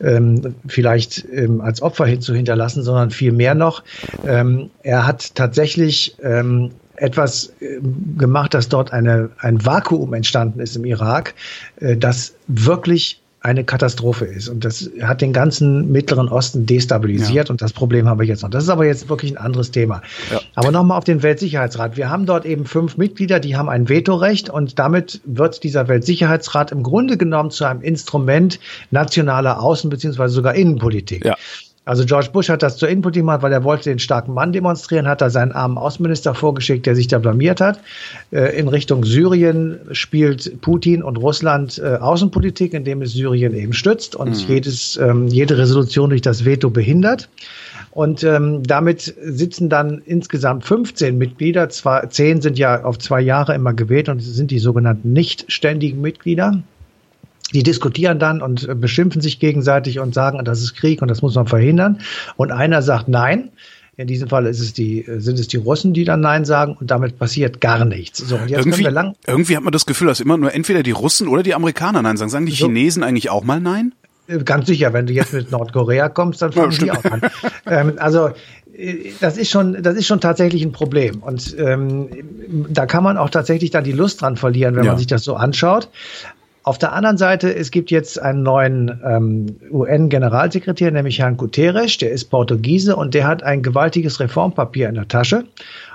ähm, 0.00 0.54
vielleicht 0.68 1.24
ähm, 1.32 1.60
als 1.60 1.82
Opfer 1.82 2.06
hin 2.06 2.20
zu 2.20 2.34
hinterlassen, 2.34 2.82
sondern 2.82 3.10
viel 3.10 3.32
mehr 3.32 3.54
noch. 3.54 3.82
Ähm, 4.24 4.70
er 4.82 5.06
hat 5.06 5.34
tatsächlich 5.34 6.16
ähm, 6.22 6.70
etwas 6.96 7.52
äh, 7.60 7.80
gemacht, 8.16 8.54
dass 8.54 8.68
dort 8.68 8.92
eine, 8.92 9.30
ein 9.38 9.64
Vakuum 9.64 10.14
entstanden 10.14 10.60
ist 10.60 10.76
im 10.76 10.84
Irak, 10.84 11.34
äh, 11.80 11.96
das 11.96 12.34
wirklich 12.46 13.20
eine 13.46 13.62
Katastrophe 13.62 14.24
ist. 14.24 14.48
Und 14.48 14.64
das 14.64 14.90
hat 15.00 15.20
den 15.20 15.32
ganzen 15.32 15.92
Mittleren 15.92 16.28
Osten 16.28 16.66
destabilisiert. 16.66 17.48
Ja. 17.48 17.52
Und 17.52 17.62
das 17.62 17.72
Problem 17.72 18.08
haben 18.08 18.18
wir 18.18 18.26
jetzt 18.26 18.42
noch. 18.42 18.50
Das 18.50 18.64
ist 18.64 18.68
aber 18.68 18.84
jetzt 18.84 19.08
wirklich 19.08 19.32
ein 19.32 19.38
anderes 19.38 19.70
Thema. 19.70 20.02
Ja. 20.32 20.40
Aber 20.56 20.72
nochmal 20.72 20.98
auf 20.98 21.04
den 21.04 21.22
Weltsicherheitsrat. 21.22 21.96
Wir 21.96 22.10
haben 22.10 22.26
dort 22.26 22.44
eben 22.44 22.64
fünf 22.64 22.96
Mitglieder, 22.96 23.38
die 23.38 23.56
haben 23.56 23.68
ein 23.68 23.88
Vetorecht. 23.88 24.50
Und 24.50 24.80
damit 24.80 25.20
wird 25.24 25.62
dieser 25.62 25.86
Weltsicherheitsrat 25.86 26.72
im 26.72 26.82
Grunde 26.82 27.16
genommen 27.16 27.52
zu 27.52 27.64
einem 27.64 27.82
Instrument 27.82 28.58
nationaler 28.90 29.60
Außen- 29.60 29.90
bzw. 29.90 30.26
sogar 30.26 30.56
Innenpolitik. 30.56 31.24
Ja. 31.24 31.36
Also 31.86 32.04
George 32.04 32.30
Bush 32.32 32.48
hat 32.48 32.64
das 32.64 32.78
zur 32.78 32.88
Input 32.88 33.14
gemacht, 33.14 33.42
weil 33.42 33.52
er 33.52 33.62
wollte 33.62 33.88
den 33.90 34.00
starken 34.00 34.34
Mann 34.34 34.52
demonstrieren, 34.52 35.06
hat 35.06 35.20
da 35.20 35.30
seinen 35.30 35.52
armen 35.52 35.78
Außenminister 35.78 36.34
vorgeschickt, 36.34 36.84
der 36.84 36.96
sich 36.96 37.06
da 37.06 37.20
blamiert 37.20 37.60
hat. 37.60 37.78
Äh, 38.32 38.58
in 38.58 38.66
Richtung 38.66 39.04
Syrien 39.04 39.78
spielt 39.92 40.60
Putin 40.62 41.04
und 41.04 41.16
Russland 41.16 41.78
äh, 41.78 41.94
Außenpolitik, 41.94 42.74
indem 42.74 43.02
es 43.02 43.12
Syrien 43.12 43.54
eben 43.54 43.72
stützt 43.72 44.16
und 44.16 44.30
mhm. 44.30 44.48
jedes, 44.48 44.96
ähm, 44.96 45.28
jede 45.28 45.58
Resolution 45.58 46.10
durch 46.10 46.22
das 46.22 46.44
Veto 46.44 46.70
behindert. 46.70 47.28
Und 47.92 48.24
ähm, 48.24 48.64
damit 48.64 49.14
sitzen 49.22 49.68
dann 49.68 50.02
insgesamt 50.04 50.64
15 50.64 51.16
Mitglieder. 51.16 51.68
Zwar, 51.68 52.10
zehn 52.10 52.42
sind 52.42 52.58
ja 52.58 52.82
auf 52.82 52.98
zwei 52.98 53.20
Jahre 53.20 53.54
immer 53.54 53.74
gewählt 53.74 54.08
und 54.08 54.20
sind 54.20 54.50
die 54.50 54.58
sogenannten 54.58 55.12
nicht 55.12 55.50
ständigen 55.52 56.00
Mitglieder 56.00 56.62
die 57.56 57.62
diskutieren 57.62 58.18
dann 58.18 58.42
und 58.42 58.78
beschimpfen 58.78 59.22
sich 59.22 59.40
gegenseitig 59.40 59.98
und 59.98 60.12
sagen, 60.12 60.44
das 60.44 60.60
ist 60.60 60.76
Krieg 60.76 61.00
und 61.00 61.08
das 61.08 61.22
muss 61.22 61.34
man 61.36 61.46
verhindern. 61.46 62.00
Und 62.36 62.52
einer 62.52 62.82
sagt 62.82 63.08
Nein. 63.08 63.50
In 63.98 64.06
diesem 64.06 64.28
Fall 64.28 64.46
es 64.46 64.74
die, 64.74 65.06
sind 65.08 65.38
es 65.38 65.48
die 65.48 65.56
Russen, 65.56 65.94
die 65.94 66.04
dann 66.04 66.20
Nein 66.20 66.44
sagen 66.44 66.76
und 66.78 66.90
damit 66.90 67.18
passiert 67.18 67.62
gar 67.62 67.86
nichts. 67.86 68.18
So, 68.18 68.38
irgendwie, 68.46 68.86
irgendwie 69.26 69.56
hat 69.56 69.62
man 69.62 69.72
das 69.72 69.86
Gefühl, 69.86 70.08
dass 70.08 70.20
immer 70.20 70.36
nur 70.36 70.52
entweder 70.52 70.82
die 70.82 70.90
Russen 70.90 71.28
oder 71.28 71.42
die 71.42 71.54
Amerikaner 71.54 72.02
Nein 72.02 72.18
sagen. 72.18 72.30
Sagen 72.30 72.44
die 72.44 72.52
so, 72.52 72.66
Chinesen 72.66 73.02
eigentlich 73.02 73.30
auch 73.30 73.42
mal 73.42 73.58
Nein? 73.58 73.94
Äh, 74.28 74.40
ganz 74.40 74.66
sicher, 74.66 74.92
wenn 74.92 75.06
du 75.06 75.14
jetzt 75.14 75.32
mit 75.32 75.50
Nordkorea 75.50 76.10
kommst, 76.10 76.42
dann 76.42 76.52
fangen 76.52 76.72
ja, 76.72 76.78
die 76.78 76.90
auch 76.90 77.04
an. 77.04 77.22
ähm, 77.64 77.92
also 77.96 78.32
äh, 78.76 79.12
das 79.20 79.38
ist 79.38 79.50
schon, 79.50 79.82
das 79.82 79.96
ist 79.96 80.06
schon 80.06 80.20
tatsächlich 80.20 80.62
ein 80.62 80.72
Problem. 80.72 81.22
Und 81.22 81.56
ähm, 81.58 82.08
da 82.68 82.84
kann 82.84 83.02
man 83.02 83.16
auch 83.16 83.30
tatsächlich 83.30 83.70
dann 83.70 83.84
die 83.84 83.92
Lust 83.92 84.20
dran 84.20 84.36
verlieren, 84.36 84.76
wenn 84.76 84.84
ja. 84.84 84.90
man 84.90 84.98
sich 84.98 85.06
das 85.06 85.24
so 85.24 85.36
anschaut. 85.36 85.88
Auf 86.66 86.78
der 86.78 86.92
anderen 86.94 87.16
Seite, 87.16 87.54
es 87.54 87.70
gibt 87.70 87.92
jetzt 87.92 88.20
einen 88.20 88.42
neuen 88.42 89.00
ähm, 89.04 89.56
UN-Generalsekretär, 89.70 90.90
nämlich 90.90 91.20
Herrn 91.20 91.36
Guterres, 91.36 91.96
der 91.98 92.10
ist 92.10 92.24
Portugiese 92.24 92.96
und 92.96 93.14
der 93.14 93.28
hat 93.28 93.44
ein 93.44 93.62
gewaltiges 93.62 94.18
Reformpapier 94.18 94.88
in 94.88 94.96
der 94.96 95.06
Tasche. 95.06 95.44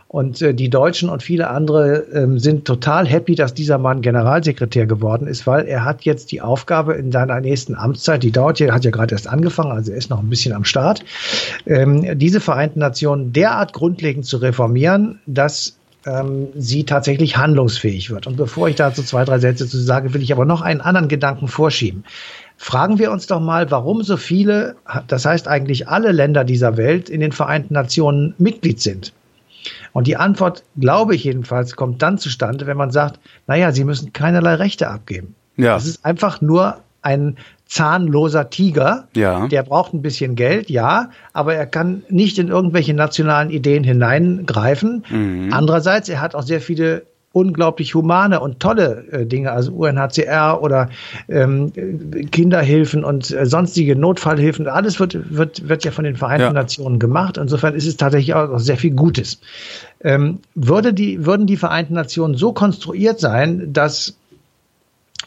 Und 0.08 0.42
äh, 0.42 0.54
die 0.54 0.70
Deutschen 0.70 1.10
und 1.10 1.24
viele 1.24 1.50
andere 1.50 2.06
ähm, 2.14 2.40
sind 2.40 2.64
total 2.64 3.06
happy, 3.06 3.36
dass 3.36 3.54
dieser 3.54 3.80
Mann 3.80 4.02
Generalsekretär 4.02 4.86
geworden 4.86 5.28
ist, 5.28 5.46
weil 5.46 5.66
er 5.66 5.84
hat 5.84 6.04
jetzt 6.04 6.32
die 6.32 6.40
Aufgabe 6.40 6.94
in 6.94 7.12
seiner 7.12 7.42
nächsten 7.42 7.76
Amtszeit, 7.76 8.24
die 8.24 8.32
dauert 8.32 8.62
ja, 8.62 8.74
hat 8.74 8.86
ja 8.86 8.92
gerade 8.92 9.14
erst 9.14 9.28
angefangen, 9.28 9.74
also 9.74 9.92
er 9.92 9.98
ist 9.98 10.10
noch 10.10 10.20
ein 10.20 10.30
bisschen 10.30 10.54
am 10.54 10.64
Start, 10.64 11.04
ähm, 11.66 12.18
diese 12.18 12.40
Vereinten 12.40 12.80
Nationen 12.80 13.34
derart 13.34 13.74
grundlegend 13.74 14.26
zu 14.26 14.38
reformieren, 14.38 15.20
dass 15.26 15.81
ähm, 16.06 16.48
sie 16.56 16.84
tatsächlich 16.84 17.38
handlungsfähig 17.38 18.10
wird. 18.10 18.28
Und 18.28 18.38
bevor 18.38 18.68
ich 18.68 18.76
dazu 18.76 19.04
zwei, 19.04 19.24
drei 19.26 19.40
Sätze 19.40 19.68
zu 19.68 19.78
sage, 19.78 20.14
will 20.14 20.22
ich 20.22 20.32
aber 20.32 20.46
noch 20.46 20.62
einen 20.62 20.82
anderen 20.82 21.08
Gedanken 21.08 21.48
vorschieben. 21.48 22.04
Fragen 22.58 23.00
wir 23.00 23.12
uns 23.12 23.28
doch 23.28 23.40
mal, 23.40 23.72
warum 23.72 24.04
so 24.04 24.18
viele, 24.18 24.76
das 25.08 25.26
heißt 25.26 25.48
eigentlich 25.48 25.88
alle 25.88 26.12
Länder 26.12 26.44
dieser 26.44 26.78
Welt 26.78 27.10
in 27.10 27.20
den 27.20 27.32
Vereinten 27.32 27.74
Nationen 27.74 28.36
Mitglied 28.38 28.80
sind. 28.82 29.14
Und 29.94 30.08
die 30.08 30.18
Antwort, 30.18 30.64
glaube 30.80 31.16
ich 31.16 31.24
jedenfalls, 31.24 31.76
kommt 31.76 32.02
dann 32.02 32.18
zustande, 32.18 32.68
wenn 32.68 32.78
man 32.78 32.92
sagt, 32.92 33.20
naja, 33.48 33.72
sie 33.72 33.84
müssen 33.84 34.14
keinerlei 34.14 34.56
Rechte 34.56 34.90
abgeben. 34.90 35.36
Ja. 35.58 35.74
Das 35.74 35.86
ist 35.86 36.06
einfach 36.06 36.42
nur 36.42 36.78
ein 37.02 37.38
zahnloser 37.72 38.50
Tiger. 38.50 39.08
Ja. 39.16 39.48
Der 39.48 39.64
braucht 39.64 39.94
ein 39.94 40.02
bisschen 40.02 40.36
Geld, 40.36 40.70
ja, 40.70 41.10
aber 41.32 41.56
er 41.56 41.66
kann 41.66 42.04
nicht 42.10 42.38
in 42.38 42.50
irgendwelche 42.50 42.94
nationalen 42.94 43.50
Ideen 43.50 43.86
hineingreifen. 43.86 45.06
Mhm. 45.10 45.54
Andererseits, 45.54 46.10
er 46.10 46.20
hat 46.20 46.36
auch 46.36 46.44
sehr 46.44 46.60
viele 46.60 47.04
unglaublich 47.32 47.96
humane 47.96 48.42
und 48.42 48.60
tolle 48.60 49.06
äh, 49.12 49.26
Dinge, 49.26 49.54
also 49.54 49.72
UNHCR 49.72 50.62
oder 50.62 50.90
ähm, 51.30 51.72
Kinderhilfen 52.30 53.06
und 53.06 53.32
äh, 53.32 53.46
sonstige 53.46 53.96
Notfallhilfen. 53.96 54.68
Alles 54.68 55.00
wird, 55.00 55.34
wird, 55.34 55.70
wird 55.70 55.86
ja 55.86 55.92
von 55.92 56.04
den 56.04 56.18
Vereinten 56.18 56.48
Ja. 56.48 56.52
Nationen 56.52 57.00
gemacht. 57.00 57.38
Insofern 57.38 57.74
ist 57.74 57.88
es 57.88 57.96
tatsächlich 57.96 58.34
auch 58.34 58.60
sehr 58.60 58.76
viel 58.76 58.92
Gutes. 58.92 59.40
Ähm, 60.04 60.40
würde 60.56 60.94
die, 60.94 61.26
würden 61.26 61.48
die 61.48 61.56
Vereinten 61.56 61.94
Nationen 61.94 62.36
so 62.36 62.52
konstruiert 62.52 63.22
sein, 63.22 63.72
dass 63.72 64.18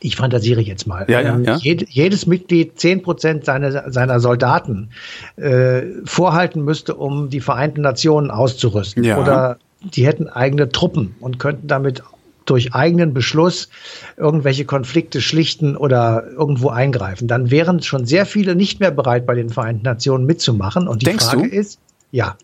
ich 0.04 0.16
fantasiere 0.16 0.60
jetzt 0.60 0.86
mal. 0.86 1.06
Ja, 1.08 1.20
ja, 1.20 1.34
ähm, 1.34 1.44
ja. 1.44 1.56
jed- 1.56 1.86
jedes 1.88 2.26
Mitglied 2.26 2.78
zehn 2.78 3.02
Prozent 3.02 3.44
seiner, 3.44 3.90
seiner 3.90 4.20
Soldaten 4.20 4.90
äh, 5.36 5.82
vorhalten 6.04 6.62
müsste, 6.62 6.94
um 6.94 7.30
die 7.30 7.40
Vereinten 7.40 7.80
Nationen 7.80 8.30
auszurüsten. 8.30 9.02
Oder 9.18 9.58
die 9.80 10.06
hätten 10.06 10.28
eigene 10.28 10.68
Truppen 10.68 11.14
und 11.20 11.38
könnten 11.38 11.68
damit 11.68 12.02
durch 12.44 12.74
eigenen 12.74 13.14
Beschluss 13.14 13.70
irgendwelche 14.18 14.66
Konflikte 14.66 15.22
schlichten 15.22 15.76
oder 15.76 16.24
irgendwo 16.36 16.68
eingreifen. 16.68 17.26
Dann 17.26 17.50
wären 17.50 17.82
schon 17.82 18.04
sehr 18.04 18.26
viele 18.26 18.54
nicht 18.54 18.80
mehr 18.80 18.90
bereit, 18.90 19.24
bei 19.24 19.34
den 19.34 19.48
Vereinten 19.48 19.84
Nationen 19.84 20.26
mitzumachen. 20.26 20.86
Und 20.86 21.00
die 21.00 21.06
Denkst 21.06 21.24
Frage 21.24 21.48
du? 21.48 21.56
ist, 21.56 21.78
ja. 22.10 22.36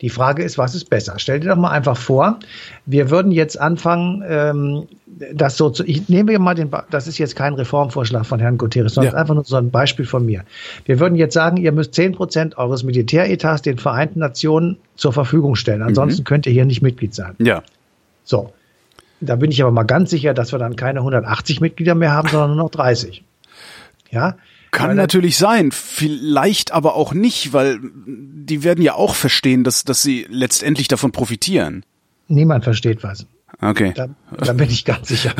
Die 0.00 0.10
Frage 0.10 0.44
ist, 0.44 0.58
was 0.58 0.74
ist 0.76 0.90
besser? 0.90 1.14
Stell 1.18 1.40
dir 1.40 1.48
doch 1.48 1.56
mal 1.56 1.70
einfach 1.70 1.96
vor, 1.96 2.38
wir 2.86 3.10
würden 3.10 3.32
jetzt 3.32 3.60
anfangen, 3.60 4.22
ähm, 4.28 4.86
das 5.32 5.56
so 5.56 5.70
zu. 5.70 5.84
Ich 5.84 6.08
nehme 6.08 6.38
mal 6.38 6.54
den, 6.54 6.70
das 6.90 7.08
ist 7.08 7.18
jetzt 7.18 7.34
kein 7.34 7.54
Reformvorschlag 7.54 8.24
von 8.24 8.38
Herrn 8.38 8.58
Guterres, 8.58 8.94
sondern 8.94 9.14
Ja. 9.14 9.20
einfach 9.20 9.34
nur 9.34 9.44
so 9.44 9.56
ein 9.56 9.70
Beispiel 9.70 10.04
von 10.04 10.24
mir. 10.24 10.44
Wir 10.84 11.00
würden 11.00 11.16
jetzt 11.16 11.34
sagen, 11.34 11.56
ihr 11.56 11.72
müsst 11.72 11.94
10 11.94 12.12
Prozent 12.12 12.58
eures 12.58 12.84
Militäretats 12.84 13.62
den 13.62 13.78
Vereinten 13.78 14.20
Nationen 14.20 14.76
zur 14.94 15.12
Verfügung 15.12 15.56
stellen. 15.56 15.82
Ansonsten 15.82 16.22
könnt 16.22 16.46
ihr 16.46 16.52
hier 16.52 16.64
nicht 16.64 16.82
Mitglied 16.82 17.14
sein. 17.14 17.34
Ja. 17.38 17.62
So. 18.22 18.52
Da 19.20 19.34
bin 19.34 19.50
ich 19.50 19.60
aber 19.62 19.72
mal 19.72 19.82
ganz 19.82 20.10
sicher, 20.10 20.32
dass 20.32 20.52
wir 20.52 20.60
dann 20.60 20.76
keine 20.76 21.00
180 21.00 21.60
Mitglieder 21.60 21.96
mehr 21.96 22.12
haben, 22.12 22.28
sondern 22.28 22.50
nur 22.50 22.64
noch 22.66 22.70
30. 22.70 23.24
Ja? 24.12 24.36
Kann 24.70 24.90
Weil- 24.90 24.96
natürlich 24.96 25.36
sein, 25.38 25.70
vielleicht 25.72 26.72
aber 26.72 26.94
auch 26.94 27.14
nicht, 27.14 27.52
weil 27.52 27.78
die 28.06 28.62
werden 28.64 28.82
ja 28.82 28.94
auch 28.94 29.14
verstehen, 29.14 29.64
dass, 29.64 29.84
dass 29.84 30.02
sie 30.02 30.26
letztendlich 30.28 30.88
davon 30.88 31.12
profitieren. 31.12 31.84
Niemand 32.28 32.64
versteht 32.64 33.02
was. 33.02 33.26
Okay. 33.60 33.92
Da, 33.96 34.06
da 34.36 34.52
bin 34.52 34.68
ich 34.70 34.84
ganz 34.84 35.08
sicher. 35.08 35.32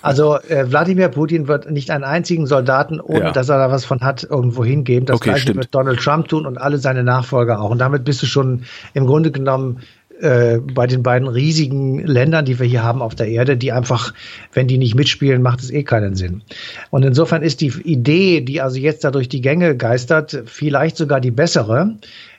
Also 0.00 0.36
äh, 0.38 0.70
Wladimir 0.70 1.08
Putin 1.08 1.48
wird 1.48 1.68
nicht 1.70 1.90
einen 1.90 2.04
einzigen 2.04 2.46
Soldaten, 2.46 3.00
ohne 3.00 3.20
Ja. 3.24 3.32
dass 3.32 3.48
er 3.48 3.58
da 3.58 3.70
was 3.72 3.84
von 3.84 4.02
hat, 4.02 4.22
irgendwo 4.22 4.64
hingeben. 4.64 5.06
Das 5.06 5.16
Okay, 5.16 5.30
gleiche 5.30 5.42
stimmt. 5.42 5.56
wird 5.56 5.74
Donald 5.74 5.98
Trump 5.98 6.28
tun 6.28 6.46
und 6.46 6.58
alle 6.58 6.78
seine 6.78 7.02
Nachfolger 7.02 7.60
auch. 7.60 7.70
Und 7.70 7.78
damit 7.78 8.04
bist 8.04 8.22
du 8.22 8.26
schon 8.26 8.64
im 8.94 9.06
Grunde 9.06 9.32
genommen 9.32 9.80
äh, 10.20 10.58
bei 10.58 10.86
den 10.86 11.02
beiden 11.02 11.28
riesigen 11.28 11.98
Ländern, 12.06 12.44
die 12.44 12.58
wir 12.58 12.66
hier 12.66 12.82
haben 12.82 13.02
auf 13.02 13.14
der 13.14 13.28
Erde, 13.28 13.56
die 13.56 13.72
einfach, 13.72 14.14
wenn 14.52 14.66
die 14.66 14.78
nicht 14.78 14.94
mitspielen, 14.94 15.42
macht 15.42 15.60
es 15.60 15.70
eh 15.70 15.82
keinen 15.82 16.14
Sinn. 16.14 16.42
Und 16.90 17.04
insofern 17.04 17.42
ist 17.42 17.60
die 17.60 17.72
Idee, 17.84 18.40
die 18.40 18.60
also 18.60 18.78
jetzt 18.78 19.04
da 19.04 19.10
durch 19.10 19.28
die 19.28 19.40
Gänge 19.40 19.76
geistert, 19.76 20.42
vielleicht 20.46 20.96
sogar 20.96 21.20
die 21.20 21.30
bessere. 21.30 21.96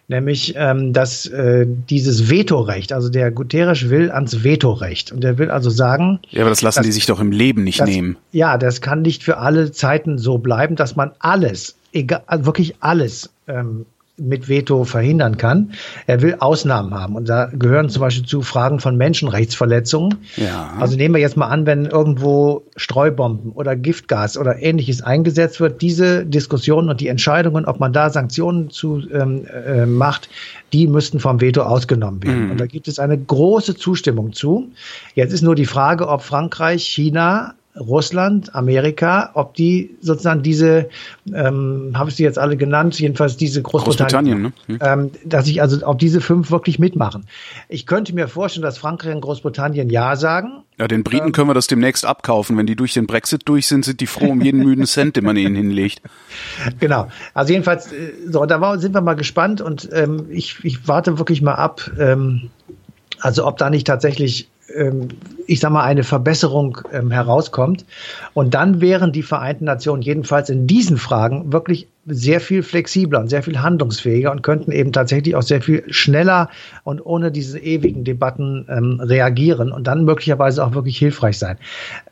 Nämlich, 0.10 0.54
ähm, 0.56 0.94
dass 0.94 1.26
äh, 1.26 1.68
dieses 1.68 2.30
Vetorecht, 2.30 2.94
also 2.94 3.10
der 3.10 3.30
Guterres 3.30 3.90
will 3.90 4.10
ans 4.10 4.42
Vetorecht. 4.42 5.12
Und 5.12 5.22
er 5.26 5.38
will 5.38 5.52
also 5.52 5.70
sagen, 5.70 6.20
Ja, 6.30 6.44
aber 6.44 6.50
das 6.50 6.62
lassen 6.62 6.80
Das- 6.80 6.86
die 6.86 6.94
sich 6.94 7.08
doch 7.08 7.20
im 7.20 7.34
Leben 7.34 7.66
nicht 7.66 7.82
das, 7.82 7.90
nehmen. 7.90 8.16
Ja, 8.32 8.58
das 8.58 8.80
kann 8.80 9.02
nicht 9.02 9.22
für 9.22 9.38
alle 9.38 9.74
Zeiten 9.74 10.18
so 10.18 10.38
bleiben, 10.38 10.78
dass 10.78 10.96
man 10.96 11.12
alles, 11.20 11.76
egal, 11.92 12.22
also 12.26 12.46
wirklich 12.46 12.76
alles 12.80 13.30
ähm, 13.50 13.86
mit 14.20 14.50
Veto 14.50 14.84
verhindern 14.84 15.38
kann. 15.38 15.74
Er 16.08 16.22
will 16.22 16.38
Ausnahmen 16.40 16.94
haben. 16.94 17.16
Und 17.16 17.30
da 17.30 17.46
gehören 17.46 17.90
zum 17.90 18.02
Beispiel 18.02 18.26
zu 18.26 18.42
Fragen 18.42 18.80
von 18.80 18.98
Menschenrechtsverletzungen. 18.98 20.16
Ja. 20.36 20.74
Also 20.80 20.98
nehmen 20.98 21.14
wir 21.14 21.22
jetzt 21.22 21.38
mal 21.38 21.48
an, 21.48 21.66
wenn 21.66 21.86
irgendwo 21.86 22.64
Streubomben 22.76 23.52
oder 23.52 23.76
Giftgas 23.76 24.38
oder 24.38 24.62
ähnliches 24.62 25.04
eingesetzt 25.04 25.60
wird, 25.60 25.82
diese 25.82 26.26
Diskussionen 26.26 26.90
und 26.90 27.00
die 27.00 27.08
Entscheidungen, 27.08 27.66
ob 27.66 27.80
man 27.80 27.94
da 27.94 28.10
Sanktionen 28.10 28.70
zu 28.72 29.04
ähm, 29.12 29.46
äh, 29.46 29.86
macht, 29.86 30.30
die 30.74 30.88
müssten 30.88 31.20
vom 31.20 31.40
Veto 31.40 31.62
ausgenommen 31.62 32.24
werden. 32.24 32.52
Und 32.52 32.60
da 32.60 32.66
gibt 32.66 32.88
es 32.88 33.00
eine 33.00 33.18
große 33.18 33.76
Zustimmung 33.76 34.34
zu. 34.34 34.72
Jetzt 35.14 35.32
ist 35.32 35.42
nur 35.42 35.56
die 35.56 35.66
Frage, 35.66 36.08
ob 36.08 36.24
Frankreich, 36.24 36.84
China, 36.84 37.54
Russland, 37.80 38.56
Amerika, 38.56 39.32
ob 39.34 39.54
die 39.54 39.96
sozusagen 40.02 40.42
diese, 40.44 40.90
ähm, 41.34 41.94
habe 41.96 42.10
ich 42.10 42.16
sie 42.16 42.24
jetzt 42.24 42.40
alle 42.40 42.58
genannt, 42.58 43.00
jedenfalls 43.00 43.38
diese 43.38 43.62
Großbritannien, 43.62 44.54
Großbritannien, 44.68 44.78
ne? 44.78 45.00
Hm. 45.00 45.10
ähm, 45.10 45.12
dass 45.26 45.48
ich 45.48 45.62
also 45.62 45.86
ob 45.86 46.00
diese 46.00 46.22
fünf 46.22 46.52
wirklich 46.52 46.80
mitmachen. 46.80 47.26
Ich 47.70 47.86
könnte 47.86 48.14
mir 48.14 48.28
vorstellen, 48.28 48.64
dass 48.64 48.78
Frankreich 48.78 49.14
und 49.14 49.22
Großbritannien 49.22 49.90
ja 49.90 50.16
sagen. 50.16 50.64
Ja, 50.78 50.88
den 50.88 51.04
Briten 51.04 51.32
können 51.32 51.50
wir 51.50 51.56
das 51.56 51.68
demnächst 51.68 52.06
abkaufen. 52.06 52.58
Wenn 52.58 52.68
die 52.68 52.76
durch 52.76 52.94
den 52.94 53.08
Brexit 53.08 53.44
durch 53.46 53.68
sind, 53.68 53.84
sind 53.84 54.00
die 54.00 54.08
froh 54.08 54.28
um 54.28 54.42
jeden 54.42 54.64
müden 54.64 54.86
Cent, 54.88 55.16
den 55.16 55.24
man 55.24 55.36
ihnen 55.36 55.56
hinlegt. 55.56 56.02
Genau. 56.80 57.08
Also 57.34 57.54
jedenfalls, 57.54 57.92
äh, 57.92 58.14
so, 58.30 58.46
da 58.46 58.62
war, 58.62 58.78
sind 58.80 58.94
wir 58.94 59.02
mal 59.02 59.16
gespannt 59.16 59.62
und 59.62 59.90
ähm, 59.92 60.28
ich, 60.30 60.64
ich 60.64 60.88
warte 60.88 61.18
wirklich 61.18 61.42
mal 61.42 61.56
ab, 61.56 61.90
ähm, 62.00 62.50
also 63.20 63.48
ob 63.48 63.58
da 63.58 63.70
nicht 63.70 63.88
tatsächlich, 63.88 64.50
ähm, 64.50 64.57
ich 65.48 65.60
sag 65.60 65.72
mal, 65.72 65.84
eine 65.84 66.04
Verbesserung 66.04 66.80
ähm, 66.92 67.12
herauskommt. 67.12 67.86
Und 68.34 68.54
dann 68.54 68.82
wären 68.82 69.12
die 69.12 69.24
Vereinten 69.24 69.66
Nationen 69.66 70.02
jedenfalls 70.02 70.50
in 70.50 70.68
diesen 70.68 70.98
Fragen 70.98 71.54
wirklich 71.54 71.88
sehr 72.06 72.40
viel 72.40 72.64
flexibler 72.64 73.20
und 73.20 73.30
sehr 73.30 73.44
viel 73.44 73.62
handlungsfähiger 73.62 74.32
und 74.32 74.42
könnten 74.42 74.72
eben 74.72 74.94
tatsächlich 74.94 75.36
auch 75.36 75.42
sehr 75.42 75.62
viel 75.62 75.84
schneller 75.90 76.50
und 76.84 77.06
ohne 77.06 77.32
diese 77.32 77.60
ewigen 77.60 78.04
Debatten 78.04 78.66
ähm, 78.70 79.00
reagieren 79.02 79.72
und 79.72 79.88
dann 79.88 80.06
möglicherweise 80.06 80.64
auch 80.66 80.74
wirklich 80.74 80.98
hilfreich 80.98 81.38
sein. 81.38 81.58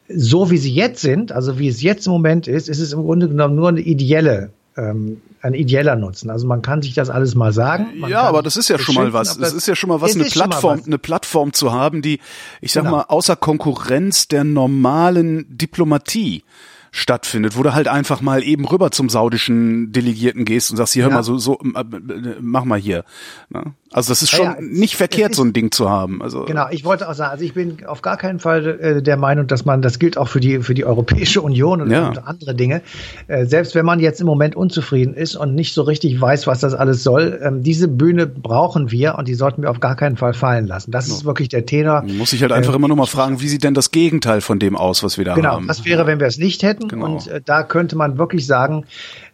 So 0.09 0.51
wie 0.51 0.57
sie 0.57 0.73
jetzt 0.73 1.01
sind, 1.01 1.31
also 1.31 1.59
wie 1.59 1.69
es 1.69 1.81
jetzt 1.81 2.07
im 2.07 2.13
Moment 2.13 2.47
ist, 2.47 2.67
ist 2.67 2.79
es 2.79 2.93
im 2.93 3.03
Grunde 3.03 3.29
genommen 3.29 3.55
nur 3.55 3.69
eine 3.69 3.81
ideelle 3.81 4.49
ähm, 4.77 5.21
ein 5.45 5.53
ideeller 5.53 5.95
Nutzen. 5.95 6.29
Also 6.29 6.47
man 6.47 6.61
kann 6.61 6.81
sich 6.81 6.93
das 6.93 7.09
alles 7.09 7.35
mal 7.35 7.53
sagen. 7.53 7.87
Man 7.99 8.09
ja, 8.09 8.23
aber 8.23 8.41
das 8.43 8.57
ist 8.57 8.67
ja 8.69 8.77
schon 8.79 8.95
mal 8.95 9.13
was. 9.13 9.37
Das 9.37 9.53
ist 9.53 9.67
ja 9.67 9.75
schon 9.75 9.89
mal 9.89 10.01
was, 10.01 10.11
es 10.11 10.15
eine 10.17 10.25
Plattform, 10.25 10.79
was. 10.79 10.87
eine 10.87 10.97
Plattform 10.97 11.53
zu 11.53 11.71
haben, 11.71 12.01
die, 12.01 12.19
ich 12.61 12.73
sag 12.73 12.83
Genau. 12.83 12.97
mal, 12.97 13.03
außer 13.03 13.35
Konkurrenz 13.35 14.27
der 14.27 14.43
normalen 14.43 15.45
Diplomatie 15.49 16.43
stattfindet, 16.91 17.57
wo 17.57 17.63
du 17.63 17.73
halt 17.73 17.87
einfach 17.89 18.21
mal 18.21 18.41
eben 18.41 18.63
rüber 18.65 18.89
zum 18.89 19.09
saudischen 19.09 19.91
Delegierten 19.91 20.45
gehst 20.45 20.71
und 20.71 20.77
sagst, 20.77 20.93
hier, 20.93 21.03
hör 21.03 21.09
Ja. 21.09 21.17
mal, 21.17 21.23
so, 21.23 21.37
so, 21.37 21.59
äh, 21.59 21.79
äh, 21.81 22.35
mach 22.39 22.63
mal 22.63 22.79
hier. 22.79 23.03
Ne? 23.49 23.73
Also 23.95 24.11
das 24.11 24.21
ist 24.21 24.31
schon 24.31 24.45
ja, 24.45 24.57
nicht 24.59 24.97
verkehrt, 24.97 25.31
es 25.31 25.37
so 25.37 25.43
ein 25.43 25.53
Ding 25.53 25.71
zu 25.71 25.89
haben. 25.89 26.21
Also 26.21 26.43
Genau, 26.43 26.65
ich 26.69 26.83
wollte 26.83 27.07
auch 27.09 27.13
sagen, 27.13 27.31
also 27.31 27.45
ich 27.45 27.53
bin 27.53 27.77
auf 27.87 28.01
gar 28.01 28.17
keinen 28.17 28.39
Fall 28.39 28.67
äh, 28.81 29.01
der 29.01 29.15
Meinung, 29.15 29.47
dass 29.47 29.63
man, 29.63 29.81
das 29.81 29.99
gilt 29.99 30.17
auch 30.17 30.27
für 30.27 30.41
die, 30.41 30.59
für 30.59 30.73
die 30.73 30.83
Europäische 30.83 31.41
Union 31.41 31.81
und, 31.81 31.89
Ja. 31.91 32.09
und 32.09 32.27
andere 32.27 32.53
Dinge. 32.55 32.81
Äh, 33.27 33.45
selbst 33.45 33.73
wenn 33.73 33.85
man 33.85 34.01
jetzt 34.01 34.19
im 34.19 34.27
Moment 34.27 34.55
unzufrieden 34.57 35.13
ist 35.13 35.37
und 35.37 35.55
nicht 35.55 35.73
so 35.73 35.81
richtig 35.83 36.19
weiß, 36.19 36.45
was 36.45 36.59
das 36.59 36.73
alles 36.73 37.03
soll, 37.03 37.39
ähm, 37.41 37.63
diese 37.63 37.87
Bühne 37.87 38.27
brauchen 38.27 38.91
wir 38.91 39.15
und 39.17 39.29
die 39.29 39.33
sollten 39.33 39.61
wir 39.61 39.71
auf 39.71 39.79
gar 39.79 39.95
keinen 39.95 40.17
Fall 40.17 40.33
fallen 40.33 40.67
lassen. 40.67 40.91
Das 40.91 41.07
ist 41.07 41.23
wirklich 41.23 41.47
der 41.47 41.65
Tenor. 41.65 42.03
muss 42.03 42.33
ich 42.33 42.41
halt 42.41 42.51
einfach 42.51 42.73
immer 42.75 42.89
nur 42.89 42.97
mal 42.97 43.05
fragen, 43.05 43.39
wie 43.39 43.47
sieht 43.47 43.63
denn 43.63 43.75
das 43.75 43.91
Gegenteil 43.91 44.41
von 44.41 44.59
dem 44.59 44.75
aus, 44.75 45.03
was 45.03 45.17
wir 45.17 45.23
da 45.23 45.35
Genau, 45.35 45.51
haben? 45.53 45.67
das 45.67 45.85
wäre, 45.85 46.05
wenn 46.05 46.19
wir 46.19 46.27
es 46.27 46.37
nicht 46.37 46.63
hätten. 46.63 46.89
Genau. 46.89 47.05
Und 47.05 47.27
äh, 47.27 47.39
da 47.45 47.63
könnte 47.63 47.95
man 47.95 48.17
wirklich 48.17 48.45
sagen, 48.45 48.83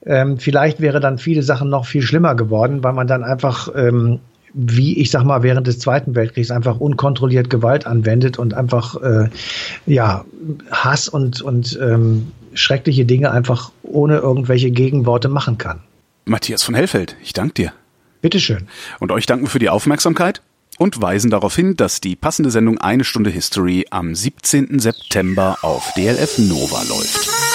ähm, 0.06 0.38
vielleicht 0.38 0.82
wäre 0.82 1.00
dann 1.00 1.18
viele 1.18 1.42
Sachen 1.42 1.70
noch 1.70 1.86
viel 1.88 2.04
schlimmer 2.04 2.36
geworden, 2.36 2.84
weil 2.84 2.94
man 2.94 3.08
dann 3.08 3.24
einfach, 3.24 3.70
ähm, 3.76 4.20
wie 4.54 5.00
ich 5.00 5.12
sag 5.12 5.24
mal, 5.24 5.44
während 5.44 5.68
des 5.68 5.80
Zweiten 5.80 6.16
Weltkriegs 6.16 6.52
einfach 6.52 6.80
unkontrolliert 6.80 7.50
Gewalt 7.50 7.86
anwendet 7.86 8.40
und 8.40 8.54
einfach 8.54 9.02
äh, 9.02 9.30
ja 9.86 10.26
Hass 10.72 11.08
und, 11.08 11.42
und 11.42 11.78
ähm, 11.82 12.32
schreckliche 12.54 13.06
Dinge 13.06 13.32
einfach 13.32 13.72
ohne 13.84 14.18
irgendwelche 14.18 14.72
Gegenworte 14.72 15.30
machen 15.30 15.58
kann. 15.58 15.80
Matthias 16.26 16.64
von 16.64 16.76
Hellfeld, 16.76 17.16
ich 17.24 17.34
danke 17.34 17.54
dir. 17.54 17.74
Bitteschön. 18.22 18.68
Und 19.00 19.12
euch 19.12 19.26
danken 19.26 19.48
für 19.48 19.60
die 19.60 19.70
Aufmerksamkeit 19.70 20.42
und 20.78 21.02
weisen 21.02 21.32
darauf 21.32 21.56
hin, 21.56 21.76
dass 21.76 22.02
die 22.02 22.16
passende 22.16 22.52
Sendung 22.52 22.78
Eine 22.78 23.04
Stunde 23.04 23.30
History 23.30 23.86
am 23.90 24.16
17. 24.16 24.80
September 24.80 25.58
auf 25.62 25.94
DLF 25.96 26.38
Nova 26.38 26.82
läuft. 26.84 27.51